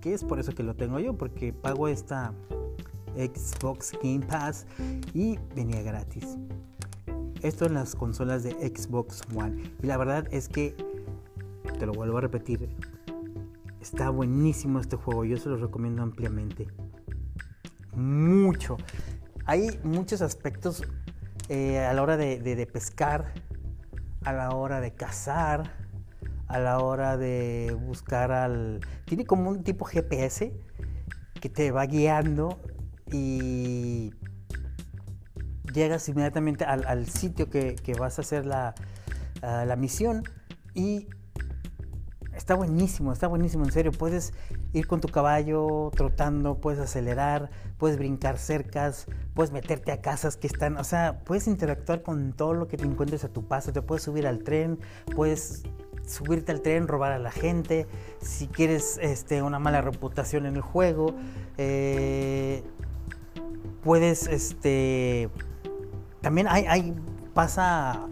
que 0.00 0.14
es 0.14 0.24
por 0.24 0.38
eso 0.38 0.52
que 0.52 0.62
lo 0.62 0.74
tengo 0.74 0.98
yo, 0.98 1.12
porque 1.12 1.52
pago 1.52 1.88
esta 1.88 2.32
Xbox 3.16 3.92
Game 4.02 4.24
Pass 4.24 4.66
y 5.12 5.38
venía 5.54 5.82
gratis. 5.82 6.38
Esto 7.42 7.66
en 7.66 7.74
las 7.74 7.94
consolas 7.94 8.44
de 8.44 8.52
Xbox 8.52 9.22
One. 9.34 9.62
Y 9.82 9.86
la 9.86 9.98
verdad 9.98 10.26
es 10.30 10.48
que, 10.48 10.74
te 11.78 11.86
lo 11.86 11.92
vuelvo 11.92 12.18
a 12.18 12.22
repetir, 12.22 12.68
está 13.80 14.10
buenísimo 14.10 14.80
este 14.80 14.96
juego. 14.96 15.24
Yo 15.24 15.36
se 15.36 15.48
lo 15.48 15.56
recomiendo 15.56 16.02
ampliamente. 16.02 16.68
Mucho. 17.94 18.76
Hay 19.44 19.80
muchos 19.82 20.20
aspectos 20.22 20.82
eh, 21.48 21.78
a 21.78 21.92
la 21.94 22.02
hora 22.02 22.16
de, 22.16 22.68
pescar, 22.70 23.32
a 24.24 24.32
la 24.32 24.50
hora 24.50 24.80
de 24.80 24.94
cazar, 24.94 25.72
a 26.46 26.58
la 26.58 26.80
hora 26.80 27.16
de 27.16 27.76
buscar 27.80 28.32
al... 28.32 28.80
Tiene 29.06 29.24
como 29.24 29.50
un 29.50 29.64
tipo 29.64 29.84
GPS 29.84 30.52
que 31.40 31.48
te 31.48 31.70
va 31.70 31.86
guiando 31.86 32.60
y 33.10 34.12
llegas 35.72 36.08
inmediatamente 36.08 36.64
al, 36.64 37.06
sitio 37.06 37.48
que, 37.48 37.76
vas 37.98 38.18
a 38.18 38.22
hacer 38.22 38.44
la, 38.44 38.74
la 39.40 39.76
misión 39.76 40.24
y 40.74 41.08
está 42.38 42.54
buenísimo, 42.54 43.12
está 43.12 43.26
buenísimo, 43.26 43.64
en 43.64 43.72
serio. 43.72 43.92
Puedes 43.92 44.32
ir 44.72 44.86
con 44.86 45.00
tu 45.00 45.08
caballo 45.08 45.90
trotando, 45.94 46.60
puedes 46.60 46.80
acelerar, 46.80 47.50
puedes 47.78 47.98
brincar 47.98 48.38
cercas, 48.38 49.06
puedes 49.34 49.52
meterte 49.52 49.90
a 49.90 50.00
casas 50.00 50.36
que 50.36 50.46
están, 50.46 50.76
o 50.76 50.84
sea, 50.84 51.20
puedes 51.24 51.48
interactuar 51.48 52.02
con 52.02 52.32
todo 52.32 52.54
lo 52.54 52.68
que 52.68 52.76
te 52.76 52.84
encuentres 52.84 53.24
a 53.24 53.28
tu 53.28 53.46
paso, 53.46 53.72
te 53.72 53.82
puedes 53.82 54.04
subir 54.04 54.26
al 54.26 54.44
tren, 54.44 54.78
puedes 55.14 55.64
subirte 56.06 56.52
al 56.52 56.62
tren, 56.62 56.86
robar 56.86 57.12
a 57.12 57.18
la 57.18 57.32
gente, 57.32 57.86
si 58.20 58.46
quieres 58.46 58.98
este, 59.02 59.42
una 59.42 59.58
mala 59.58 59.82
reputación 59.82 60.46
en 60.46 60.54
el 60.54 60.62
juego, 60.62 61.14
eh, 61.58 62.62
puedes, 63.82 64.28
este, 64.28 65.28
también 66.20 66.46
hay, 66.48 66.66
hay 66.66 66.94
pasa, 67.34 68.06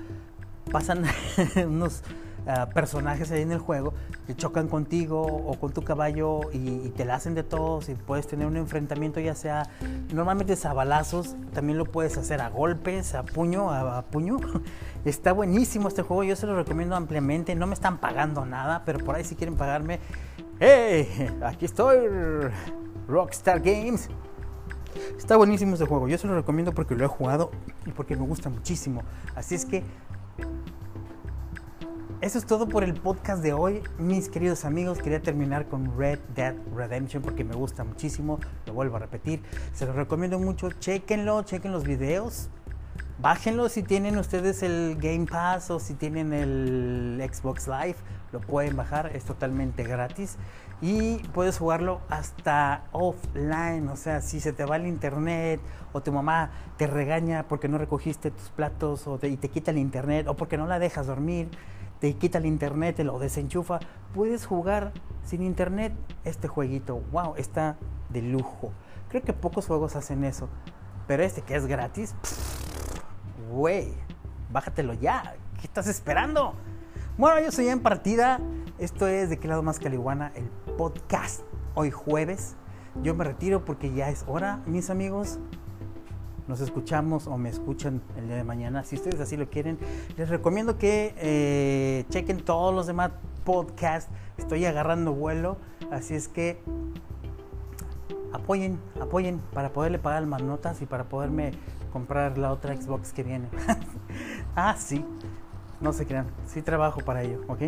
pasan 0.72 1.04
unos 1.66 2.02
ah, 2.46 2.68
personajes 2.72 3.30
ahí 3.30 3.42
en 3.42 3.52
el 3.52 3.58
juego 3.58 3.94
que 4.26 4.34
chocan 4.34 4.68
contigo 4.68 5.22
o 5.22 5.58
con 5.58 5.72
tu 5.72 5.82
caballo 5.82 6.40
y, 6.52 6.90
te 6.96 7.04
la 7.04 7.16
hacen 7.16 7.34
de 7.34 7.42
todos 7.42 7.88
y 7.88 7.94
puedes 7.94 8.26
tener 8.26 8.46
un 8.46 8.56
enfrentamiento 8.56 9.20
ya 9.20 9.34
sea, 9.34 9.68
normalmente 10.12 10.54
es 10.54 10.64
a 10.64 10.72
balazos, 10.72 11.36
también 11.52 11.78
lo 11.78 11.84
puedes 11.84 12.16
hacer 12.16 12.40
a 12.40 12.48
golpes, 12.48 13.14
a 13.14 13.22
puño, 13.22 13.70
a, 13.70 14.02
puño. 14.02 14.38
Está 15.04 15.32
buenísimo 15.32 15.88
este 15.88 16.02
juego, 16.02 16.24
yo 16.24 16.34
se 16.36 16.46
lo 16.46 16.56
recomiendo 16.56 16.96
ampliamente, 16.96 17.54
no 17.54 17.66
me 17.66 17.74
están 17.74 17.98
pagando 17.98 18.44
nada, 18.44 18.82
pero 18.84 18.98
por 19.00 19.14
ahí 19.14 19.24
si 19.24 19.36
quieren 19.36 19.56
pagarme, 19.56 20.00
¡hey! 20.58 21.30
Aquí 21.44 21.64
estoy, 21.66 21.98
Rockstar 23.06 23.60
Games. 23.60 24.08
Está 25.18 25.36
buenísimo 25.36 25.74
este 25.74 25.86
juego, 25.86 26.08
yo 26.08 26.18
se 26.18 26.26
lo 26.26 26.34
recomiendo 26.34 26.72
porque 26.72 26.94
lo 26.94 27.04
he 27.04 27.08
jugado 27.08 27.50
y 27.84 27.92
porque 27.92 28.16
me 28.16 28.22
gusta 28.22 28.48
muchísimo. 28.48 29.02
Así 29.34 29.54
es 29.54 29.64
que 29.64 29.84
eso 32.20 32.38
es 32.38 32.46
todo 32.46 32.66
por 32.68 32.82
el 32.82 32.94
podcast 32.94 33.42
de 33.42 33.52
hoy, 33.52 33.82
mis 33.98 34.28
queridos 34.28 34.64
amigos. 34.64 34.98
Quería 34.98 35.20
terminar 35.20 35.68
con 35.68 35.98
Red 35.98 36.18
Dead 36.34 36.54
Redemption 36.74 37.22
porque 37.22 37.44
me 37.44 37.54
gusta 37.54 37.84
muchísimo. 37.84 38.40
Lo 38.66 38.72
vuelvo 38.72 38.96
a 38.96 39.00
repetir. 39.00 39.42
Se 39.74 39.84
lo 39.84 39.92
recomiendo 39.92 40.38
mucho. 40.38 40.70
Chequenlo, 40.70 41.42
chequen 41.42 41.72
los 41.72 41.84
videos. 41.84 42.48
Bájenlo 43.18 43.68
si 43.68 43.82
tienen 43.82 44.16
ustedes 44.18 44.62
el 44.62 44.96
Game 45.00 45.26
Pass 45.26 45.70
o 45.70 45.78
si 45.78 45.94
tienen 45.94 46.32
el 46.32 47.22
Xbox 47.32 47.68
Live. 47.68 47.96
Lo 48.32 48.40
pueden 48.40 48.76
bajar, 48.76 49.10
es 49.14 49.24
totalmente 49.24 49.82
gratis. 49.84 50.36
Y 50.80 51.18
puedes 51.34 51.58
jugarlo 51.58 52.00
hasta 52.08 52.84
offline. 52.92 53.88
O 53.88 53.96
sea, 53.96 54.22
si 54.22 54.40
se 54.40 54.52
te 54.52 54.64
va 54.64 54.76
el 54.76 54.86
internet 54.86 55.60
o 55.92 56.00
tu 56.00 56.12
mamá 56.12 56.50
te 56.76 56.86
regaña 56.86 57.44
porque 57.48 57.68
no 57.68 57.78
recogiste 57.78 58.30
tus 58.30 58.48
platos 58.50 59.06
o 59.06 59.18
y 59.22 59.36
te 59.36 59.48
quita 59.48 59.70
el 59.70 59.78
internet 59.78 60.28
o 60.28 60.34
porque 60.34 60.56
no 60.56 60.66
la 60.66 60.78
dejas 60.78 61.06
dormir 61.06 61.48
te 62.00 62.14
quita 62.14 62.38
el 62.38 62.46
internet, 62.46 62.96
te 62.96 63.04
lo 63.04 63.18
desenchufa, 63.18 63.80
puedes 64.14 64.46
jugar 64.46 64.92
sin 65.24 65.42
internet 65.42 65.92
este 66.24 66.48
jueguito. 66.48 67.02
Wow, 67.12 67.34
está 67.36 67.76
de 68.10 68.22
lujo. 68.22 68.72
Creo 69.08 69.22
que 69.22 69.32
pocos 69.32 69.66
juegos 69.66 69.96
hacen 69.96 70.24
eso. 70.24 70.48
Pero 71.06 71.22
este 71.22 71.42
que 71.42 71.54
es 71.54 71.66
gratis, 71.66 72.14
güey, 73.50 73.94
bájatelo 74.52 74.94
ya. 74.94 75.36
¿Qué 75.60 75.66
estás 75.66 75.86
esperando? 75.86 76.54
Bueno, 77.16 77.40
yo 77.40 77.52
soy 77.52 77.68
en 77.68 77.80
partida. 77.80 78.40
Esto 78.78 79.06
es 79.06 79.30
De 79.30 79.38
qué 79.38 79.48
lado 79.48 79.62
más 79.62 79.78
Caliguana, 79.78 80.32
el 80.34 80.48
podcast. 80.76 81.42
Hoy 81.74 81.90
jueves. 81.90 82.56
Yo 83.02 83.14
me 83.14 83.24
retiro 83.24 83.64
porque 83.64 83.92
ya 83.92 84.08
es 84.08 84.24
hora, 84.26 84.62
mis 84.66 84.90
amigos 84.90 85.38
nos 86.48 86.60
escuchamos 86.60 87.26
o 87.26 87.36
me 87.36 87.48
escuchan 87.48 88.02
el 88.16 88.26
día 88.28 88.36
de 88.36 88.44
mañana, 88.44 88.84
si 88.84 88.96
ustedes 88.96 89.20
así 89.20 89.36
lo 89.36 89.48
quieren, 89.48 89.78
les 90.16 90.28
recomiendo 90.28 90.78
que 90.78 91.14
eh, 91.18 92.04
chequen 92.10 92.44
todos 92.44 92.74
los 92.74 92.86
demás 92.86 93.10
podcasts. 93.44 94.10
Estoy 94.36 94.64
agarrando 94.64 95.12
vuelo, 95.12 95.56
así 95.90 96.14
es 96.14 96.28
que 96.28 96.60
apoyen, 98.32 98.78
apoyen 99.00 99.40
para 99.52 99.72
poderle 99.72 99.98
pagar 99.98 100.26
más 100.26 100.42
notas 100.42 100.82
y 100.82 100.86
para 100.86 101.04
poderme 101.04 101.52
comprar 101.92 102.38
la 102.38 102.52
otra 102.52 102.76
Xbox 102.76 103.12
que 103.12 103.22
viene. 103.22 103.48
ah, 104.56 104.76
sí, 104.78 105.04
no 105.80 105.92
se 105.92 106.06
crean, 106.06 106.26
sí 106.46 106.62
trabajo 106.62 107.00
para 107.00 107.22
ello, 107.22 107.40
¿ok? 107.48 107.62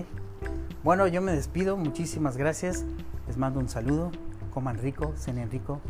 Bueno, 0.85 1.07
yo 1.07 1.21
me 1.21 1.33
despido, 1.33 1.77
muchísimas 1.77 2.37
gracias, 2.37 2.85
les 3.27 3.37
mando 3.37 3.59
un 3.59 3.69
saludo, 3.69 4.11
coman 4.51 4.79
rico, 4.79 5.13
cenen 5.17 5.51
rico 5.51 5.81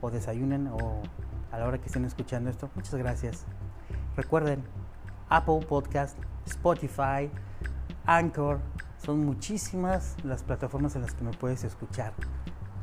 o 0.00 0.10
desayunen 0.10 0.68
o 0.68 1.02
a 1.56 1.60
la 1.60 1.66
hora 1.66 1.78
que 1.78 1.86
estén 1.86 2.04
escuchando 2.04 2.50
esto. 2.50 2.68
Muchas 2.74 2.94
gracias. 2.94 3.46
Recuerden, 4.14 4.62
Apple 5.30 5.60
Podcast, 5.66 6.18
Spotify, 6.46 7.30
Anchor, 8.04 8.60
son 8.98 9.24
muchísimas 9.24 10.16
las 10.22 10.42
plataformas 10.42 10.96
en 10.96 11.02
las 11.02 11.14
que 11.14 11.24
me 11.24 11.32
puedes 11.32 11.64
escuchar. 11.64 12.12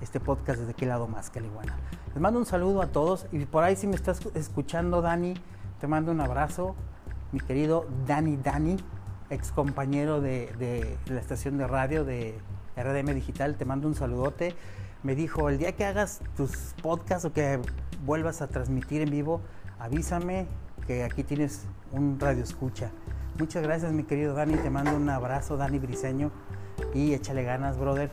Este 0.01 0.19
podcast 0.19 0.59
desde 0.59 0.73
qué 0.73 0.85
lado 0.85 1.07
más 1.07 1.29
que 1.29 1.39
iguana. 1.39 1.77
Les 2.07 2.19
mando 2.19 2.39
un 2.39 2.45
saludo 2.45 2.81
a 2.81 2.87
todos 2.87 3.27
y 3.31 3.45
por 3.45 3.63
ahí 3.63 3.75
si 3.75 3.87
me 3.87 3.95
estás 3.95 4.19
escuchando 4.33 5.01
Dani, 5.01 5.35
te 5.79 5.87
mando 5.87 6.11
un 6.11 6.19
abrazo. 6.19 6.75
Mi 7.31 7.39
querido 7.39 7.85
Dani 8.07 8.37
Dani, 8.37 8.77
ex 9.29 9.51
compañero 9.51 10.19
de, 10.19 10.47
de 10.57 10.97
la 11.13 11.19
estación 11.19 11.57
de 11.57 11.67
radio 11.67 12.05
de 12.05 12.39
RDM 12.75 13.13
Digital, 13.13 13.55
te 13.55 13.65
mando 13.65 13.87
un 13.87 13.95
saludote. 13.95 14.55
Me 15.03 15.15
dijo, 15.15 15.49
el 15.49 15.57
día 15.57 15.73
que 15.73 15.85
hagas 15.85 16.21
tus 16.35 16.73
podcasts 16.81 17.25
o 17.25 17.33
que 17.33 17.59
vuelvas 18.05 18.41
a 18.41 18.47
transmitir 18.47 19.01
en 19.01 19.09
vivo, 19.09 19.41
avísame 19.79 20.47
que 20.87 21.03
aquí 21.03 21.23
tienes 21.23 21.65
un 21.91 22.19
radio 22.19 22.43
escucha. 22.43 22.91
Muchas 23.39 23.63
gracias 23.63 23.91
mi 23.91 24.03
querido 24.03 24.33
Dani, 24.33 24.55
te 24.55 24.69
mando 24.69 24.95
un 24.95 25.09
abrazo 25.09 25.57
Dani 25.57 25.79
Briseño 25.79 26.31
y 26.93 27.13
échale 27.13 27.43
ganas 27.43 27.77
brother. 27.77 28.11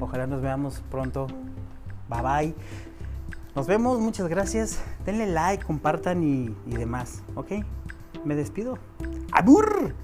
Ojalá 0.00 0.26
nos 0.26 0.42
veamos 0.42 0.82
pronto. 0.90 1.26
Bye 2.08 2.22
bye. 2.22 2.54
Nos 3.54 3.66
vemos, 3.66 3.98
muchas 4.00 4.28
gracias. 4.28 4.82
Denle 5.04 5.26
like, 5.26 5.64
compartan 5.64 6.22
y, 6.22 6.54
demás, 6.66 7.22
¿ok? 7.34 7.52
Me 8.24 8.34
despido. 8.34 8.78
¡Abur! 9.30 9.94